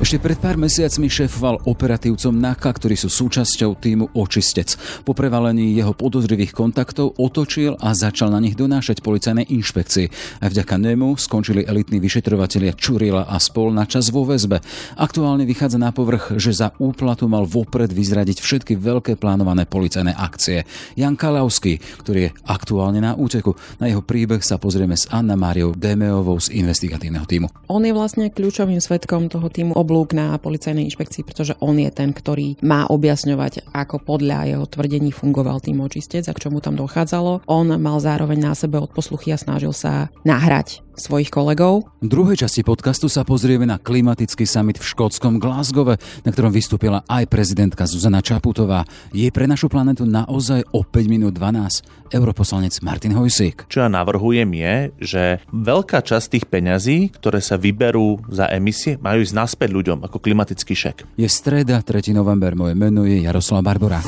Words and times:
Ešte 0.00 0.16
pred 0.16 0.40
pár 0.40 0.56
mesiacmi 0.56 1.12
šéfoval 1.12 1.60
operatívcom 1.68 2.32
NAKA, 2.32 2.72
ktorí 2.72 2.96
sú 2.96 3.12
súčasťou 3.12 3.76
týmu 3.76 4.16
Očistec. 4.16 4.80
Po 5.04 5.12
prevalení 5.12 5.76
jeho 5.76 5.92
podozrivých 5.92 6.56
kontaktov 6.56 7.20
otočil 7.20 7.76
a 7.76 7.92
začal 7.92 8.32
na 8.32 8.40
nich 8.40 8.56
donášať 8.56 9.04
policajné 9.04 9.52
inšpekcie. 9.52 10.08
A 10.40 10.48
vďaka 10.48 10.80
nemu 10.80 11.20
skončili 11.20 11.68
elitní 11.68 12.00
vyšetrovatelia 12.00 12.72
Čurila 12.80 13.28
a 13.28 13.36
spol 13.36 13.76
na 13.76 13.84
čas 13.84 14.08
vo 14.08 14.24
väzbe. 14.24 14.64
Aktuálne 14.96 15.44
vychádza 15.44 15.76
na 15.76 15.92
povrch, 15.92 16.32
že 16.40 16.56
za 16.56 16.72
úplatu 16.80 17.28
mal 17.28 17.44
vopred 17.44 17.92
vyzradiť 17.92 18.40
všetky 18.40 18.80
veľké 18.80 19.20
plánované 19.20 19.68
policajné 19.68 20.16
akcie. 20.16 20.64
Jan 20.96 21.20
Kalavský, 21.20 21.76
ktorý 22.00 22.20
je 22.24 22.34
aktuálne 22.48 23.04
na 23.04 23.20
úteku. 23.20 23.52
Na 23.76 23.92
jeho 23.92 24.00
príbeh 24.00 24.40
sa 24.40 24.56
pozrieme 24.56 24.96
s 24.96 25.04
Anna 25.12 25.36
Máriou 25.36 25.76
Demeovou 25.76 26.40
z 26.40 26.56
investigatívneho 26.56 27.28
týmu. 27.28 27.52
On 27.68 27.84
je 27.84 27.92
vlastne 27.92 28.32
kľúčovým 28.32 28.80
svetkom 28.80 29.28
toho 29.28 29.44
týmu 29.52 29.76
oblúk 29.90 30.14
na 30.14 30.38
policajnej 30.38 30.86
inšpekcii, 30.86 31.26
pretože 31.26 31.58
on 31.58 31.74
je 31.74 31.90
ten, 31.90 32.14
ktorý 32.14 32.62
má 32.62 32.86
objasňovať, 32.86 33.74
ako 33.74 33.98
podľa 33.98 34.46
jeho 34.46 34.62
tvrdení 34.70 35.10
fungoval 35.10 35.58
tým 35.58 35.82
očistec 35.82 36.30
a 36.30 36.32
k 36.38 36.46
čomu 36.46 36.62
tam 36.62 36.78
dochádzalo. 36.78 37.42
On 37.50 37.66
mal 37.66 37.98
zároveň 37.98 38.38
na 38.38 38.54
sebe 38.54 38.78
odposluchy 38.78 39.34
a 39.34 39.42
snažil 39.42 39.74
sa 39.74 40.06
nahrať 40.22 40.86
svojich 41.00 41.32
kolegov. 41.32 41.88
V 42.04 42.08
druhej 42.12 42.44
časti 42.44 42.60
podcastu 42.60 43.08
sa 43.08 43.24
pozrieme 43.24 43.64
na 43.64 43.80
klimatický 43.80 44.44
summit 44.44 44.76
v 44.76 44.84
škótskom 44.84 45.40
Glasgow, 45.40 45.96
na 45.96 46.30
ktorom 46.30 46.52
vystúpila 46.52 47.00
aj 47.08 47.24
prezidentka 47.32 47.88
Zuzana 47.88 48.20
Čaputová. 48.20 48.84
Je 49.16 49.32
pre 49.32 49.48
našu 49.48 49.72
planetu 49.72 50.04
naozaj 50.04 50.68
o 50.76 50.84
5 50.84 51.08
minút 51.08 51.32
12 51.40 52.12
europoslanec 52.12 52.76
Martin 52.84 53.16
Hojsík. 53.16 53.70
Čo 53.72 53.86
ja 53.86 53.88
navrhujem 53.88 54.50
je, 54.52 54.74
že 55.00 55.22
veľká 55.54 56.04
časť 56.04 56.26
tých 56.36 56.44
peňazí, 56.50 57.16
ktoré 57.16 57.40
sa 57.40 57.56
vyberú 57.56 58.20
za 58.28 58.50
emisie, 58.52 59.00
majú 59.00 59.24
ísť 59.24 59.34
naspäť 59.34 59.70
ľuďom 59.72 60.04
ako 60.04 60.20
klimatický 60.20 60.74
šek. 60.76 61.16
Je 61.16 61.28
streda, 61.30 61.80
3. 61.80 62.12
november, 62.12 62.52
moje 62.52 62.74
meno 62.76 63.08
je 63.08 63.24
Jaroslav 63.24 63.64
Barbora. 63.64 64.02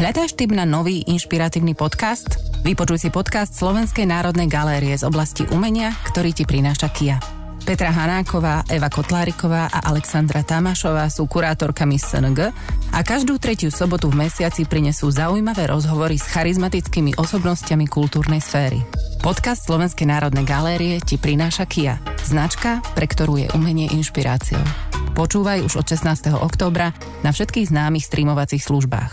Hľadáš 0.00 0.32
tip 0.32 0.56
na 0.56 0.64
nový 0.64 1.04
inšpiratívny 1.04 1.76
podcast? 1.76 2.40
Vypočuj 2.64 3.04
si 3.04 3.08
podcast 3.12 3.52
Slovenskej 3.52 4.08
národnej 4.08 4.48
galérie 4.48 4.96
z 4.96 5.04
oblasti 5.04 5.44
umenia, 5.52 5.92
ktorý 6.08 6.32
ti 6.32 6.48
prináša 6.48 6.88
Kia. 6.88 7.20
Petra 7.68 7.92
Hanáková, 7.92 8.64
Eva 8.72 8.88
Kotláriková 8.88 9.68
a 9.68 9.84
Alexandra 9.92 10.40
Tamášová 10.40 11.04
sú 11.12 11.28
kurátorkami 11.28 12.00
SNG 12.00 12.48
a 12.96 12.98
každú 13.04 13.36
tretiu 13.36 13.68
sobotu 13.68 14.08
v 14.08 14.24
mesiaci 14.24 14.64
prinesú 14.64 15.12
zaujímavé 15.12 15.68
rozhovory 15.68 16.16
s 16.16 16.32
charizmatickými 16.32 17.20
osobnostiami 17.20 17.84
kultúrnej 17.84 18.40
sféry. 18.40 18.80
Podcast 19.20 19.68
Slovenskej 19.68 20.08
národnej 20.08 20.48
galérie 20.48 20.96
ti 21.04 21.20
prináša 21.20 21.68
Kia, 21.68 22.00
značka, 22.24 22.80
pre 22.96 23.04
ktorú 23.04 23.36
je 23.36 23.52
umenie 23.52 23.92
inšpiráciou. 23.92 24.64
Počúvaj 25.12 25.60
už 25.60 25.76
od 25.76 25.84
16. 25.84 26.32
októbra 26.40 26.96
na 27.20 27.36
všetkých 27.36 27.68
známych 27.68 28.08
streamovacích 28.08 28.64
službách. 28.64 29.12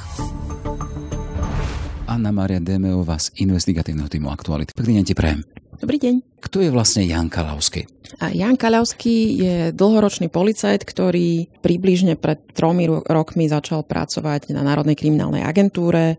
Anna 2.08 2.32
Maria 2.32 2.64
Demeová 2.64 3.20
z 3.20 3.36
investigatívneho 3.44 4.08
týmu 4.08 4.32
Aktuality. 4.32 4.72
Pekný 4.72 5.04
deň 5.04 5.06
ti 5.06 5.14
prejem. 5.14 5.44
Dobrý 5.78 6.00
deň. 6.00 6.37
Kto 6.38 6.62
je 6.62 6.70
vlastne 6.70 7.04
Jan 7.04 7.28
Kalavský? 7.28 7.90
A 8.24 8.32
Jan 8.32 8.56
Kalavský 8.56 9.18
je 9.36 9.56
dlhoročný 9.76 10.32
policajt, 10.32 10.88
ktorý 10.88 11.52
približne 11.60 12.16
pred 12.16 12.40
tromi 12.56 12.88
rokmi 12.88 13.52
začal 13.52 13.84
pracovať 13.84 14.56
na 14.56 14.64
Národnej 14.64 14.96
kriminálnej 14.96 15.44
agentúre 15.44 16.16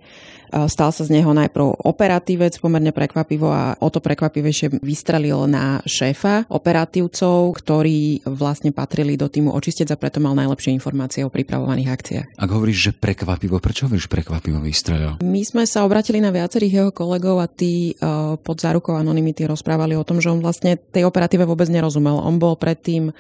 Stal 0.49 0.91
sa 0.93 1.03
z 1.05 1.13
neho 1.13 1.31
najprv 1.37 1.85
operatívec, 1.85 2.57
pomerne 2.57 2.93
prekvapivo 2.93 3.53
a 3.53 3.77
o 3.77 3.89
to 3.93 4.01
prekvapivejšie 4.01 4.81
vystrelil 4.81 5.45
na 5.45 5.85
šéfa 5.85 6.49
operatívcov, 6.49 7.53
ktorí 7.53 8.25
vlastne 8.25 8.73
patrili 8.73 9.21
do 9.21 9.29
týmu 9.29 9.53
očistec 9.53 9.93
a 9.93 10.01
preto 10.01 10.25
mal 10.25 10.33
najlepšie 10.33 10.73
informácie 10.73 11.21
o 11.25 11.33
pripravovaných 11.33 11.89
akciách. 11.93 12.27
Ak 12.41 12.51
hovoríš, 12.51 12.79
že 12.81 12.93
prekvapivo, 12.97 13.61
prečo 13.61 13.87
hovoríš 13.89 14.09
prekvapivo 14.09 14.59
vystrelil? 14.65 15.21
My 15.21 15.45
sme 15.45 15.69
sa 15.69 15.85
obratili 15.85 16.25
na 16.25 16.33
viacerých 16.33 16.73
jeho 16.85 16.91
kolegov 16.97 17.45
a 17.45 17.47
tí 17.49 17.93
uh, 18.01 18.41
pod 18.41 18.57
zárukou 18.57 18.97
anonymity 18.97 19.45
rozprávali 19.45 19.93
o 20.01 20.05
tom, 20.09 20.19
že 20.25 20.33
on 20.33 20.41
vlastne 20.41 20.81
tej 20.81 21.05
operatíve 21.05 21.45
vôbec 21.45 21.69
nerozumel. 21.69 22.17
On 22.17 22.41
bol 22.41 22.57
predtým 22.57 23.13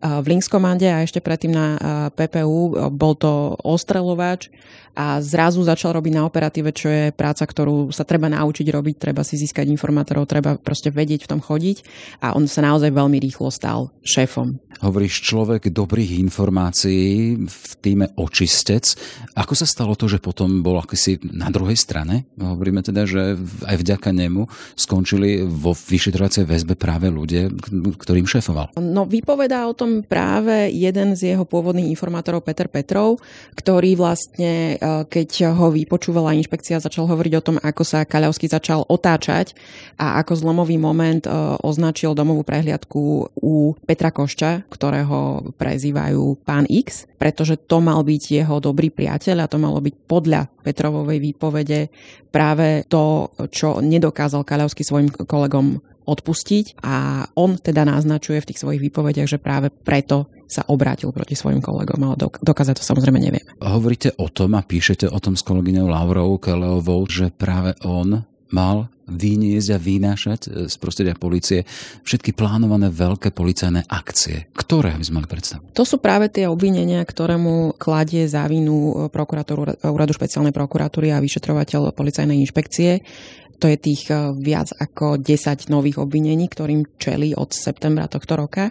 v 0.00 0.26
Linkskomande 0.26 0.88
a 0.90 1.04
ešte 1.04 1.20
predtým 1.20 1.52
na 1.52 1.66
PPU. 2.14 2.90
Bol 2.94 3.14
to 3.14 3.54
ostrelovač 3.62 4.48
a 4.94 5.18
zrazu 5.18 5.58
začal 5.66 5.98
robiť 5.98 6.12
na 6.14 6.22
operatíve, 6.22 6.70
čo 6.70 6.86
je 6.86 7.10
práca, 7.10 7.42
ktorú 7.42 7.90
sa 7.90 8.06
treba 8.06 8.30
naučiť 8.30 8.66
robiť, 8.70 8.94
treba 8.94 9.26
si 9.26 9.34
získať 9.34 9.66
informátorov, 9.66 10.30
treba 10.30 10.54
proste 10.54 10.94
vedieť 10.94 11.26
v 11.26 11.30
tom 11.34 11.40
chodiť 11.42 11.82
a 12.22 12.38
on 12.38 12.46
sa 12.46 12.62
naozaj 12.62 12.94
veľmi 12.94 13.18
rýchlo 13.18 13.50
stal 13.50 13.90
šéfom. 14.06 14.54
Hovoríš 14.86 15.22
človek 15.26 15.74
dobrých 15.74 16.18
informácií 16.22 17.34
v 17.42 17.62
týme 17.82 18.14
očistec. 18.14 18.94
Ako 19.34 19.58
sa 19.58 19.66
stalo 19.66 19.98
to, 19.98 20.06
že 20.06 20.22
potom 20.22 20.62
bol 20.62 20.78
akýsi 20.78 21.18
na 21.26 21.50
druhej 21.50 21.74
strane? 21.74 22.30
Hovoríme 22.38 22.82
teda, 22.82 23.02
že 23.02 23.34
aj 23.66 23.76
vďaka 23.82 24.14
nemu 24.14 24.46
skončili 24.78 25.42
vo 25.42 25.74
vyšetrovacej 25.74 26.46
väzbe 26.46 26.78
práve 26.78 27.10
ľudia, 27.10 27.50
ktorým 27.98 28.30
šéfoval. 28.30 28.78
No 28.78 29.10
vypovedá 29.10 29.66
o 29.66 29.74
tom 29.74 29.83
práve 30.04 30.70
jeden 30.72 31.16
z 31.16 31.34
jeho 31.34 31.44
pôvodných 31.48 31.90
informátorov, 31.92 32.44
Peter 32.44 32.68
Petrov, 32.68 33.20
ktorý 33.56 33.96
vlastne, 33.98 34.76
e, 34.76 35.04
keď 35.06 35.54
ho 35.54 35.72
vypočúvala 35.72 36.36
inšpekcia, 36.36 36.82
začal 36.82 37.08
hovoriť 37.08 37.32
o 37.38 37.44
tom, 37.44 37.56
ako 37.60 37.82
sa 37.82 38.08
Kaľavský 38.08 38.50
začal 38.50 38.84
otáčať 38.86 39.56
a 40.00 40.20
ako 40.20 40.32
zlomový 40.34 40.76
moment 40.76 41.24
e, 41.24 41.30
označil 41.62 42.16
domovú 42.16 42.42
prehliadku 42.42 43.02
u 43.38 43.54
Petra 43.86 44.10
Košča, 44.10 44.66
ktorého 44.68 45.52
prezývajú 45.54 46.42
pán 46.42 46.66
X, 46.66 47.06
pretože 47.16 47.56
to 47.56 47.78
mal 47.80 48.02
byť 48.02 48.22
jeho 48.44 48.56
dobrý 48.60 48.90
priateľ 48.90 49.44
a 49.44 49.50
to 49.50 49.56
malo 49.56 49.78
byť 49.80 49.94
podľa 50.04 50.50
Petrovovej 50.64 51.20
výpovede 51.20 51.92
práve 52.34 52.82
to, 52.90 53.30
čo 53.54 53.78
nedokázal 53.78 54.42
Kaľavský 54.42 54.82
svojim 54.82 55.08
kolegom 55.12 55.93
odpustiť 56.04 56.80
a 56.84 57.26
on 57.36 57.56
teda 57.56 57.88
naznačuje 57.88 58.40
v 58.40 58.48
tých 58.52 58.60
svojich 58.60 58.80
výpovediach, 58.88 59.28
že 59.28 59.42
práve 59.42 59.72
preto 59.72 60.28
sa 60.44 60.62
obrátil 60.68 61.10
proti 61.10 61.34
svojim 61.34 61.64
kolegom, 61.64 62.00
ale 62.04 62.20
dokázať 62.20 62.78
to 62.78 62.84
samozrejme 62.84 63.18
neviem. 63.18 63.44
Hovoríte 63.64 64.12
o 64.20 64.28
tom 64.28 64.54
a 64.54 64.62
píšete 64.62 65.08
o 65.08 65.18
tom 65.18 65.34
s 65.34 65.42
kolegyňou 65.42 65.88
Laurou 65.88 66.36
Keleovou, 66.36 67.08
že 67.08 67.32
práve 67.32 67.74
on 67.82 68.22
mal 68.52 68.92
vyniesť 69.04 69.68
a 69.76 69.78
vynášať 69.78 70.40
e, 70.46 70.48
z 70.70 70.74
prostredia 70.80 71.12
policie 71.12 71.68
všetky 72.04 72.32
plánované 72.32 72.88
veľké 72.88 73.36
policajné 73.36 73.84
akcie. 73.88 74.48
Ktoré 74.56 74.96
by 74.96 75.04
sme 75.04 75.16
mali 75.20 75.28
predstavu? 75.28 75.76
To 75.76 75.84
sú 75.84 76.00
práve 76.00 76.32
tie 76.32 76.48
obvinenia, 76.48 77.04
ktorému 77.04 77.76
kladie 77.76 78.24
závinu 78.24 79.08
prokurátoru 79.12 79.76
Úradu 79.84 80.12
špeciálnej 80.16 80.56
prokuratúry 80.56 81.12
a 81.12 81.20
vyšetrovateľ 81.20 81.92
policajnej 81.92 82.40
inšpekcie. 82.40 83.04
To 83.64 83.72
je 83.72 83.80
tých 83.80 84.12
e, 84.12 84.36
viac 84.36 84.76
ako 84.76 85.16
10 85.16 85.72
nových 85.72 85.96
obvinení, 85.96 86.52
ktorým 86.52 86.84
čeli 87.00 87.32
od 87.32 87.48
septembra 87.56 88.12
tohto 88.12 88.36
roka. 88.36 88.68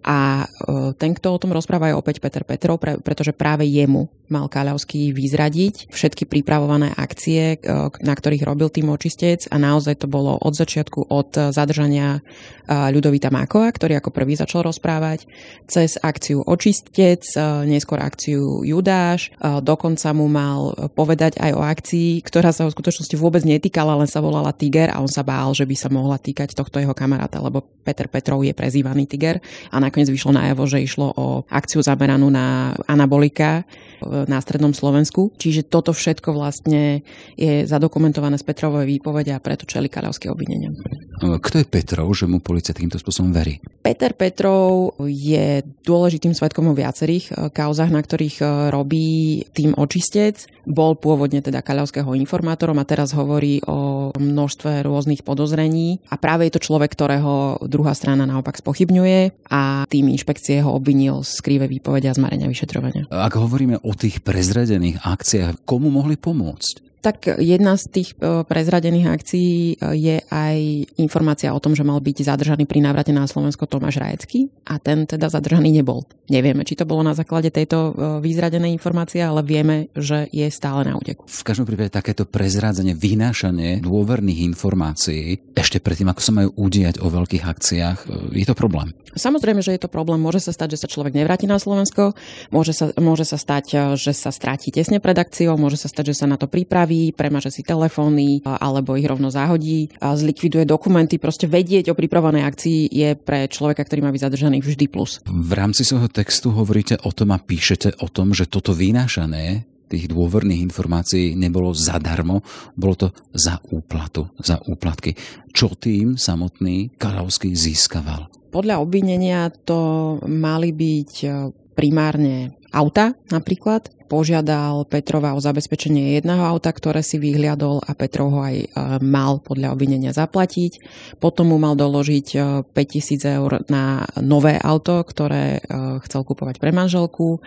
A 0.00 0.48
e, 0.48 0.96
ten, 0.96 1.12
kto 1.12 1.36
o 1.36 1.40
tom 1.40 1.52
rozpráva, 1.52 1.92
je 1.92 2.00
opäť 2.00 2.24
Peter 2.24 2.40
Petrov, 2.40 2.80
pre, 2.80 2.96
pretože 3.04 3.36
práve 3.36 3.68
jemu 3.68 4.08
mal 4.32 4.48
Kaľavský 4.48 5.12
vyzradiť 5.12 5.92
všetky 5.92 6.24
pripravované 6.24 6.96
akcie, 6.96 7.60
e, 7.60 7.68
na 8.00 8.14
ktorých 8.16 8.48
robil 8.48 8.72
tým 8.72 8.88
očistec 8.88 9.44
a 9.52 9.60
naozaj 9.60 10.00
to 10.00 10.08
bolo 10.08 10.40
od 10.40 10.56
začiatku, 10.56 11.04
od 11.12 11.52
zadržania 11.52 12.24
Ľudovita 12.68 13.28
Mákova, 13.28 13.68
ktorý 13.68 14.00
ako 14.00 14.10
prvý 14.14 14.36
začal 14.36 14.64
rozprávať, 14.64 15.28
cez 15.68 16.00
akciu 16.00 16.40
Očistec, 16.44 17.24
neskôr 17.68 18.00
akciu 18.00 18.64
Judáš, 18.64 19.32
dokonca 19.60 20.08
mu 20.16 20.28
mal 20.28 20.72
povedať 20.96 21.36
aj 21.40 21.52
o 21.52 21.60
akcii, 21.60 22.24
ktorá 22.24 22.56
sa 22.56 22.64
v 22.64 22.74
skutočnosti 22.74 23.16
vôbec 23.20 23.44
netýkala, 23.44 24.00
len 24.00 24.08
sa 24.08 24.24
volala 24.24 24.56
Tiger 24.56 24.88
a 24.92 25.00
on 25.04 25.08
sa 25.12 25.20
bál, 25.20 25.52
že 25.52 25.68
by 25.68 25.76
sa 25.76 25.88
mohla 25.92 26.16
týkať 26.16 26.56
tohto 26.56 26.80
jeho 26.80 26.96
kamaráta, 26.96 27.42
lebo 27.44 27.60
Peter 27.84 28.08
Petrov 28.08 28.40
je 28.40 28.56
prezývaný 28.56 29.04
Tiger 29.04 29.44
a 29.68 29.76
nakoniec 29.76 30.08
vyšlo 30.08 30.32
najavo, 30.32 30.64
že 30.64 30.80
išlo 30.80 31.12
o 31.12 31.44
akciu 31.52 31.84
zameranú 31.84 32.32
na 32.32 32.72
anabolika 32.88 33.68
na 34.04 34.40
strednom 34.40 34.72
Slovensku. 34.72 35.32
Čiže 35.36 35.68
toto 35.68 35.92
všetko 35.92 36.32
vlastne 36.32 37.04
je 37.36 37.68
zadokumentované 37.68 38.40
z 38.40 38.44
Petrovej 38.44 38.88
výpovede 38.88 39.36
a 39.36 39.40
preto 39.40 39.68
čeli 39.68 39.92
Kaľavské 39.92 40.32
obvinenia. 40.32 40.72
Kto 41.20 41.60
je 41.60 41.66
Petrov, 41.68 42.08
že 42.16 42.24
mu 42.24 42.40
policia 42.54 42.70
týmto 42.70 43.02
spôsobom 43.02 43.34
verí? 43.34 43.58
Peter 43.82 44.14
Petrov 44.14 44.94
je 45.02 45.66
dôležitým 45.82 46.30
svetkom 46.38 46.70
o 46.70 46.78
viacerých 46.78 47.34
eh, 47.34 47.50
kauzach, 47.50 47.90
na 47.90 47.98
ktorých 47.98 48.36
eh, 48.38 48.48
robí 48.70 49.42
tým 49.50 49.74
očistec. 49.74 50.46
Bol 50.62 50.94
pôvodne 50.94 51.42
teda 51.42 51.66
Kaľavského 51.66 52.14
informátorom 52.14 52.78
a 52.78 52.86
teraz 52.86 53.10
hovorí 53.12 53.58
o 53.66 54.14
množstve 54.14 54.86
rôznych 54.86 55.26
podozrení 55.26 55.98
a 56.08 56.16
práve 56.16 56.46
je 56.46 56.54
to 56.54 56.64
človek, 56.64 56.94
ktorého 56.94 57.66
druhá 57.66 57.92
strana 57.92 58.24
naopak 58.24 58.56
spochybňuje 58.62 59.50
a 59.50 59.84
tým 59.90 60.06
inšpekcie 60.14 60.62
ho 60.62 60.70
obvinil 60.72 61.26
z 61.26 61.34
kríve 61.42 61.66
výpovede 61.66 62.06
a 62.08 62.16
zmarenia 62.16 62.48
vyšetrovania. 62.48 63.10
Ak 63.10 63.34
hovoríme 63.36 63.82
o 63.82 63.92
tých 63.92 64.22
prezradených 64.22 65.02
akciách, 65.02 65.66
komu 65.66 65.90
mohli 65.90 66.16
pomôcť? 66.16 66.93
Tak 67.04 67.36
jedna 67.36 67.76
z 67.76 67.84
tých 67.92 68.16
e, 68.16 68.48
prezradených 68.48 69.12
akcií 69.12 69.76
e, 69.76 69.92
je 69.92 70.16
aj 70.24 70.56
informácia 70.96 71.52
o 71.52 71.60
tom, 71.60 71.76
že 71.76 71.84
mal 71.84 72.00
byť 72.00 72.24
zadržaný 72.24 72.64
pri 72.64 72.80
návrate 72.80 73.12
na 73.12 73.28
Slovensko 73.28 73.68
Tomáš 73.68 74.00
Rajecký 74.00 74.48
a 74.64 74.80
ten 74.80 75.04
teda 75.04 75.28
zadržaný 75.28 75.68
nebol. 75.68 76.08
Nevieme, 76.32 76.64
či 76.64 76.72
to 76.72 76.88
bolo 76.88 77.04
na 77.04 77.12
základe 77.12 77.52
tejto 77.52 77.76
e, 77.76 77.90
vyzradenej 78.24 78.72
informácie, 78.72 79.20
ale 79.20 79.44
vieme, 79.44 79.92
že 79.92 80.32
je 80.32 80.48
stále 80.48 80.88
na 80.88 80.96
úteku. 80.96 81.28
V 81.28 81.44
každom 81.44 81.68
prípade 81.68 81.92
takéto 81.92 82.24
prezrádzanie, 82.24 82.96
vynášanie 82.96 83.84
dôverných 83.84 84.40
informácií 84.56 85.52
ešte 85.52 85.84
predtým, 85.84 86.08
ako 86.08 86.22
sa 86.24 86.32
majú 86.32 86.56
udiať 86.56 87.04
o 87.04 87.12
veľkých 87.12 87.44
akciách, 87.44 87.98
je 88.32 88.46
to 88.48 88.56
problém. 88.56 88.96
Samozrejme, 89.12 89.60
že 89.60 89.76
je 89.76 89.82
to 89.84 89.92
problém. 89.92 90.18
Môže 90.18 90.42
sa 90.42 90.50
stať, 90.50 90.74
že 90.74 90.82
sa 90.82 90.88
človek 90.90 91.14
nevráti 91.14 91.46
na 91.46 91.60
Slovensko, 91.60 92.18
môže 92.50 92.74
sa, 92.74 92.90
môže 92.98 93.22
sa 93.22 93.38
stať, 93.38 93.94
že 93.94 94.10
sa 94.10 94.34
stráti 94.34 94.74
tesne 94.74 94.98
pred 94.98 95.14
akciou, 95.14 95.54
môže 95.54 95.78
sa 95.78 95.86
stať, 95.86 96.10
že 96.10 96.24
sa 96.24 96.26
na 96.26 96.34
to 96.34 96.50
pripraví 96.50 96.93
zastaví, 96.94 97.12
premaže 97.12 97.50
si 97.50 97.62
telefóny 97.66 98.42
alebo 98.46 98.94
ich 98.94 99.06
rovno 99.06 99.28
zahodí, 99.30 99.90
a 99.98 100.14
zlikviduje 100.14 100.64
dokumenty. 100.64 101.18
Proste 101.18 101.50
vedieť 101.50 101.90
o 101.90 101.98
pripravenej 101.98 102.42
akcii 102.46 102.80
je 102.90 103.08
pre 103.18 103.50
človeka, 103.50 103.82
ktorý 103.82 104.06
má 104.06 104.10
byť 104.14 104.22
zadržaný 104.30 104.62
vždy 104.62 104.86
plus. 104.86 105.18
V 105.26 105.52
rámci 105.52 105.82
svojho 105.82 106.08
textu 106.10 106.54
hovoríte 106.54 107.00
o 107.02 107.10
tom 107.10 107.34
a 107.34 107.38
píšete 107.42 107.98
o 108.00 108.08
tom, 108.08 108.32
že 108.32 108.46
toto 108.46 108.72
vynášané 108.72 109.66
tých 109.84 110.08
dôverných 110.08 110.64
informácií 110.64 111.36
nebolo 111.36 111.76
zadarmo, 111.76 112.40
bolo 112.72 112.94
to 112.96 113.08
za 113.36 113.60
úplatu, 113.68 114.32
za 114.40 114.56
úplatky. 114.64 115.12
Čo 115.52 115.76
tým 115.76 116.16
samotný 116.16 116.96
Kalavský 116.96 117.52
získaval? 117.52 118.32
Podľa 118.48 118.80
obvinenia 118.80 119.52
to 119.52 120.16
mali 120.24 120.72
byť 120.72 121.12
e, 121.20 121.28
primárne 121.74 122.63
auta 122.74 123.14
napríklad, 123.30 123.94
požiadal 124.04 124.84
Petrova 124.84 125.32
o 125.32 125.40
zabezpečenie 125.40 126.20
jedného 126.20 126.44
auta, 126.44 126.70
ktoré 126.70 127.00
si 127.00 127.16
vyhliadol 127.16 127.80
a 127.82 127.96
Petrov 127.96 128.36
ho 128.36 128.40
aj 128.44 128.56
e, 128.62 128.66
mal 129.00 129.40
podľa 129.40 129.72
obvinenia 129.72 130.12
zaplatiť. 130.12 130.82
Potom 131.18 131.50
mu 131.50 131.56
mal 131.56 131.74
doložiť 131.74 132.26
5000 132.70 132.74
e, 132.74 133.18
eur 133.40 133.50
na 133.72 134.04
nové 134.20 134.60
auto, 134.60 135.00
ktoré 135.02 135.58
e, 135.58 135.60
chcel 136.04 136.22
kupovať 136.22 136.60
pre 136.60 136.70
manželku. 136.70 137.40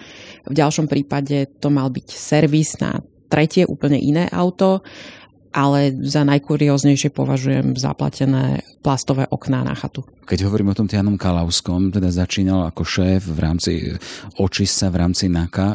V 0.50 0.53
ďalšom 0.56 0.89
prípade 0.89 1.47
to 1.62 1.69
mal 1.69 1.94
byť 1.94 2.07
servis 2.09 2.80
na 2.81 3.00
tretie 3.27 3.68
úplne 3.68 4.00
iné 4.00 4.25
auto 4.31 4.81
ale 5.57 5.89
za 6.06 6.21
najkurióznejšie 6.21 7.09
považujem 7.09 7.74
zaplatené 7.74 8.62
plastové 8.86 9.25
okná 9.25 9.65
na 9.65 9.74
chatu. 9.74 10.06
Keď 10.30 10.45
hovorím 10.45 10.69
o 10.69 10.77
tom 10.77 10.86
Tianom 10.86 11.18
Kalauskom, 11.18 11.89
teda 11.89 12.13
začínal 12.13 12.69
ako 12.69 12.86
šéf 12.86 13.25
v 13.25 13.39
rámci 13.42 13.74
očistca, 14.38 14.94
v 14.94 15.00
rámci 15.01 15.25
NAKA, 15.33 15.68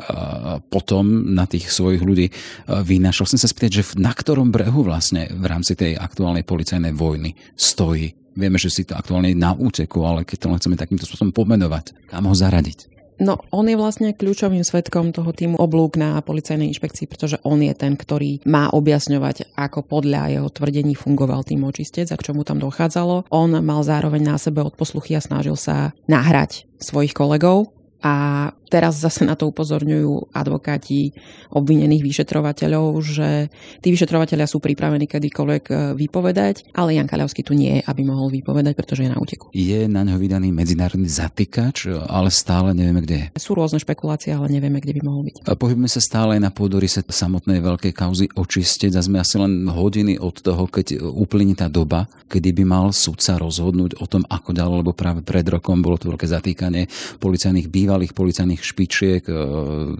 potom 0.71 1.35
na 1.35 1.51
tých 1.51 1.67
svojich 1.67 2.05
ľudí 2.05 2.31
vynášal. 2.69 3.27
Chcem 3.27 3.43
sa 3.43 3.51
spýtať, 3.51 3.71
že 3.75 3.85
na 3.99 4.15
ktorom 4.15 4.55
brehu 4.55 4.87
vlastne 4.87 5.27
v 5.35 5.45
rámci 5.51 5.75
tej 5.75 5.99
aktuálnej 5.99 6.47
policajnej 6.47 6.95
vojny 6.95 7.35
stojí? 7.59 8.15
Vieme, 8.39 8.57
že 8.57 8.73
si 8.73 8.87
to 8.87 8.97
aktuálne 8.97 9.35
na 9.35 9.53
úteku, 9.53 10.05
ale 10.05 10.25
keď 10.25 10.37
to 10.37 10.57
chceme 10.57 10.77
takýmto 10.79 11.05
spôsobom 11.05 11.35
pomenovať, 11.35 12.09
kam 12.09 12.29
ho 12.29 12.37
zaradiť? 12.37 12.92
No, 13.21 13.45
on 13.53 13.69
je 13.69 13.77
vlastne 13.77 14.17
kľúčovým 14.17 14.65
svetkom 14.65 15.13
toho 15.13 15.31
týmu 15.37 15.61
oblúk 15.61 16.01
na 16.01 16.17
policajnej 16.25 16.73
inšpekcii, 16.73 17.07
pretože 17.11 17.37
on 17.45 17.61
je 17.61 17.75
ten, 17.77 17.93
ktorý 17.99 18.41
má 18.49 18.73
objasňovať, 18.73 19.53
ako 19.59 19.85
podľa 19.85 20.33
jeho 20.33 20.49
tvrdení 20.49 20.97
fungoval 20.97 21.45
tým 21.45 21.67
očistec 21.69 22.09
a 22.09 22.17
k 22.17 22.33
čomu 22.33 22.43
tam 22.47 22.57
dochádzalo. 22.59 23.29
On 23.29 23.51
mal 23.61 23.81
zároveň 23.85 24.23
na 24.25 24.37
sebe 24.41 24.65
odposluchy 24.65 25.13
a 25.19 25.25
snažil 25.25 25.59
sa 25.61 25.93
nahrať 26.09 26.65
svojich 26.81 27.13
kolegov 27.13 27.75
a 28.03 28.51
teraz 28.73 28.97
zase 28.97 29.29
na 29.29 29.37
to 29.37 29.53
upozorňujú 29.53 30.33
advokáti 30.33 31.13
obvinených 31.53 32.01
vyšetrovateľov, 32.01 32.97
že 33.05 33.53
tí 33.85 33.93
vyšetrovateľia 33.93 34.49
sú 34.49 34.65
pripravení 34.65 35.05
kedykoľvek 35.05 35.65
e, 35.69 35.75
vypovedať, 36.01 36.73
ale 36.73 36.97
Jan 36.97 37.05
Kaľavský 37.05 37.45
tu 37.45 37.53
nie 37.53 37.81
je, 37.81 37.83
aby 37.85 38.09
mohol 38.09 38.33
vypovedať, 38.33 38.73
pretože 38.73 39.05
je 39.05 39.13
na 39.13 39.21
úteku. 39.21 39.53
Je 39.53 39.85
na 39.85 40.01
ňo 40.09 40.17
vydaný 40.17 40.49
medzinárodný 40.49 41.13
zatýkač, 41.13 41.93
ale 42.09 42.33
stále 42.33 42.73
nevieme, 42.73 43.05
kde 43.05 43.17
je. 43.21 43.27
Sú 43.37 43.53
rôzne 43.53 43.77
špekulácie, 43.77 44.33
ale 44.33 44.49
nevieme, 44.49 44.81
kde 44.81 44.97
by 44.97 45.01
mohol 45.05 45.29
byť. 45.29 45.45
A 45.45 45.53
pohybujeme 45.53 45.93
sa 45.93 46.01
stále 46.01 46.41
na 46.41 46.49
pôdorise 46.49 47.05
samotnej 47.05 47.61
veľkej 47.61 47.93
kauzy 47.93 48.27
očistec 48.33 48.97
a 48.97 49.05
sme 49.05 49.21
asi 49.21 49.37
len 49.37 49.69
hodiny 49.69 50.17
od 50.17 50.41
toho, 50.41 50.65
keď 50.65 51.05
uplynie 51.05 51.53
tá 51.53 51.69
doba, 51.69 52.09
kedy 52.33 52.57
by 52.57 52.65
mal 52.65 52.87
sudca 52.97 53.37
rozhodnúť 53.37 54.01
o 54.01 54.09
tom, 54.09 54.25
ako 54.25 54.57
ďalej, 54.57 54.77
lebo 54.81 54.97
práve 54.97 55.21
pred 55.21 55.45
rokom 55.45 55.85
bolo 55.85 56.01
to 56.01 56.09
veľké 56.09 56.25
zatýkanie 56.25 56.89
policajných 57.21 57.69
bývalých 57.69 57.83
bývalých 57.93 58.17
policajných 58.63 58.71
špičiek, 58.71 59.23
e, 59.27 59.35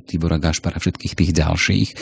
Tibora 0.07 0.39
Gašpara 0.39 0.79
a 0.79 0.83
všetkých 0.83 1.15
tých 1.19 1.33
ďalších. 1.35 1.89
E, 1.91 1.95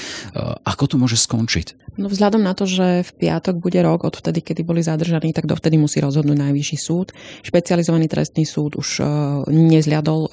ako 0.69 0.85
to 0.87 0.97
môže 1.01 1.17
skončiť? 1.17 1.97
No 1.99 2.07
vzhľadom 2.07 2.41
na 2.41 2.55
to, 2.55 2.65
že 2.65 3.03
v 3.03 3.11
piatok 3.19 3.61
bude 3.61 3.77
rok 3.83 4.07
od 4.07 4.15
vtedy, 4.15 4.41
kedy 4.41 4.63
boli 4.63 4.81
zadržaní, 4.81 5.35
tak 5.35 5.51
dovtedy 5.51 5.77
musí 5.77 5.99
rozhodnúť 5.99 6.39
najvyšší 6.39 6.79
súd. 6.79 7.13
Špecializovaný 7.43 8.07
trestný 8.07 8.47
súd 8.47 8.79
už 8.79 9.01
e, 9.01 9.05
nezliadol 9.51 10.29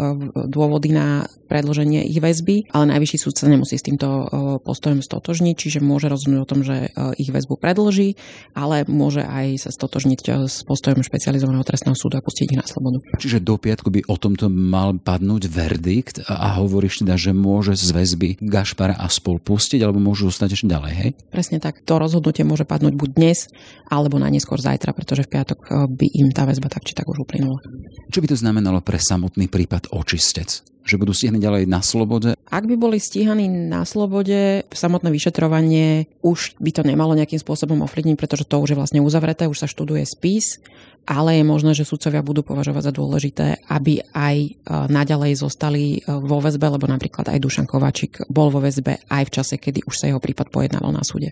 dôvody 0.48 0.94
na 0.94 1.26
predloženie 1.48 2.04
ich 2.06 2.20
väzby, 2.20 2.70
ale 2.76 2.92
najvyšší 2.96 3.18
súd 3.18 3.34
sa 3.40 3.48
nemusí 3.48 3.80
s 3.80 3.88
týmto 3.88 4.28
postojom 4.68 5.00
stotožniť, 5.00 5.56
čiže 5.56 5.80
môže 5.80 6.12
rozhodnúť 6.12 6.42
o 6.44 6.50
tom, 6.50 6.60
že 6.62 6.92
ich 7.16 7.32
väzbu 7.32 7.56
predloží, 7.56 8.20
ale 8.52 8.84
môže 8.84 9.24
aj 9.24 9.68
sa 9.68 9.72
stotožniť 9.72 10.20
s 10.44 10.68
postojom 10.68 11.00
špecializovaného 11.08 11.64
trestného 11.64 11.96
súdu 11.96 12.20
a 12.20 12.26
pustiť 12.26 12.46
ich 12.52 12.60
na 12.60 12.68
slobodu. 12.68 13.00
Čiže 13.16 13.40
do 13.40 13.56
piatku 13.56 13.88
by 13.88 14.02
o 14.12 14.16
tomto 14.20 14.52
mal 14.52 15.00
padnúť 15.00 15.48
verdikt 15.48 16.17
a 16.26 16.58
hovoríš 16.58 17.06
teda, 17.06 17.20
že 17.20 17.36
môže 17.36 17.78
z 17.78 17.94
väzby 17.94 18.30
Gašpara 18.42 18.98
a 18.98 19.06
spol 19.12 19.38
pustiť, 19.38 19.84
alebo 19.86 20.02
môžu 20.02 20.34
zostať 20.34 20.58
ešte 20.58 20.68
ďalej, 20.72 20.94
hej? 20.98 21.10
Presne 21.30 21.62
tak. 21.62 21.86
To 21.86 22.02
rozhodnutie 22.02 22.42
môže 22.48 22.66
padnúť 22.66 22.98
buď 22.98 23.10
dnes, 23.14 23.52
alebo 23.92 24.18
na 24.18 24.32
neskôr 24.32 24.58
zajtra, 24.58 24.96
pretože 24.96 25.26
v 25.26 25.32
piatok 25.38 25.60
eh, 25.66 25.70
by 25.86 26.08
im 26.18 26.30
tá 26.34 26.48
väzba 26.48 26.72
tak 26.72 26.86
či 26.88 26.96
tak 26.98 27.10
už 27.10 27.28
uplynula. 27.28 27.60
Čo 28.08 28.24
by 28.24 28.28
to 28.32 28.38
znamenalo 28.38 28.80
pre 28.82 28.98
samotný 29.02 29.52
prípad 29.52 29.92
očistec? 29.92 30.77
Že 30.88 30.96
budú 30.96 31.12
stíhaní 31.12 31.44
ďalej 31.44 31.68
na 31.68 31.84
slobode? 31.84 32.40
Ak 32.48 32.64
by 32.64 32.76
boli 32.80 32.98
stíhaní 32.98 33.52
na 33.52 33.84
slobode, 33.84 34.64
samotné 34.72 35.12
vyšetrovanie 35.12 36.08
už 36.24 36.56
by 36.64 36.72
to 36.72 36.82
nemalo 36.88 37.14
nejakým 37.14 37.38
spôsobom 37.38 37.84
ovplyvniť, 37.84 38.16
pretože 38.16 38.48
to 38.48 38.58
už 38.64 38.74
je 38.74 38.80
vlastne 38.80 39.00
uzavreté, 39.04 39.52
už 39.52 39.60
sa 39.60 39.68
študuje 39.68 40.08
spis 40.08 40.64
ale 41.08 41.40
je 41.40 41.44
možné, 41.48 41.72
že 41.72 41.88
sudcovia 41.88 42.20
budú 42.20 42.44
považovať 42.44 42.92
za 42.92 42.94
dôležité, 42.94 43.64
aby 43.72 44.04
aj 44.12 44.38
e, 44.44 44.50
naďalej 44.92 45.40
zostali 45.40 46.04
e, 46.04 46.12
vo 46.12 46.44
väzbe, 46.44 46.68
lebo 46.68 46.84
napríklad 46.84 47.32
aj 47.32 47.40
Dušan 47.40 47.64
Kovačik 47.64 48.28
bol 48.28 48.52
vo 48.52 48.60
väzbe 48.60 49.08
aj 49.08 49.24
v 49.32 49.34
čase, 49.40 49.56
kedy 49.56 49.88
už 49.88 49.96
sa 49.96 50.12
jeho 50.12 50.20
prípad 50.20 50.52
pojednával 50.52 50.92
na 50.92 51.08
súde. 51.08 51.32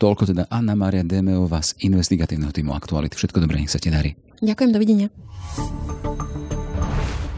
Toľko 0.00 0.32
teda 0.32 0.48
Anna 0.48 0.72
Maria 0.72 1.04
Demeová 1.04 1.60
z 1.60 1.76
investigatívneho 1.84 2.50
týmu 2.50 2.72
Aktuality. 2.72 3.14
Všetko 3.20 3.44
dobré, 3.44 3.60
nech 3.60 3.70
sa 3.70 3.78
ti 3.78 3.92
darí. 3.92 4.16
Ďakujem, 4.40 4.70
dovidenia. 4.72 5.12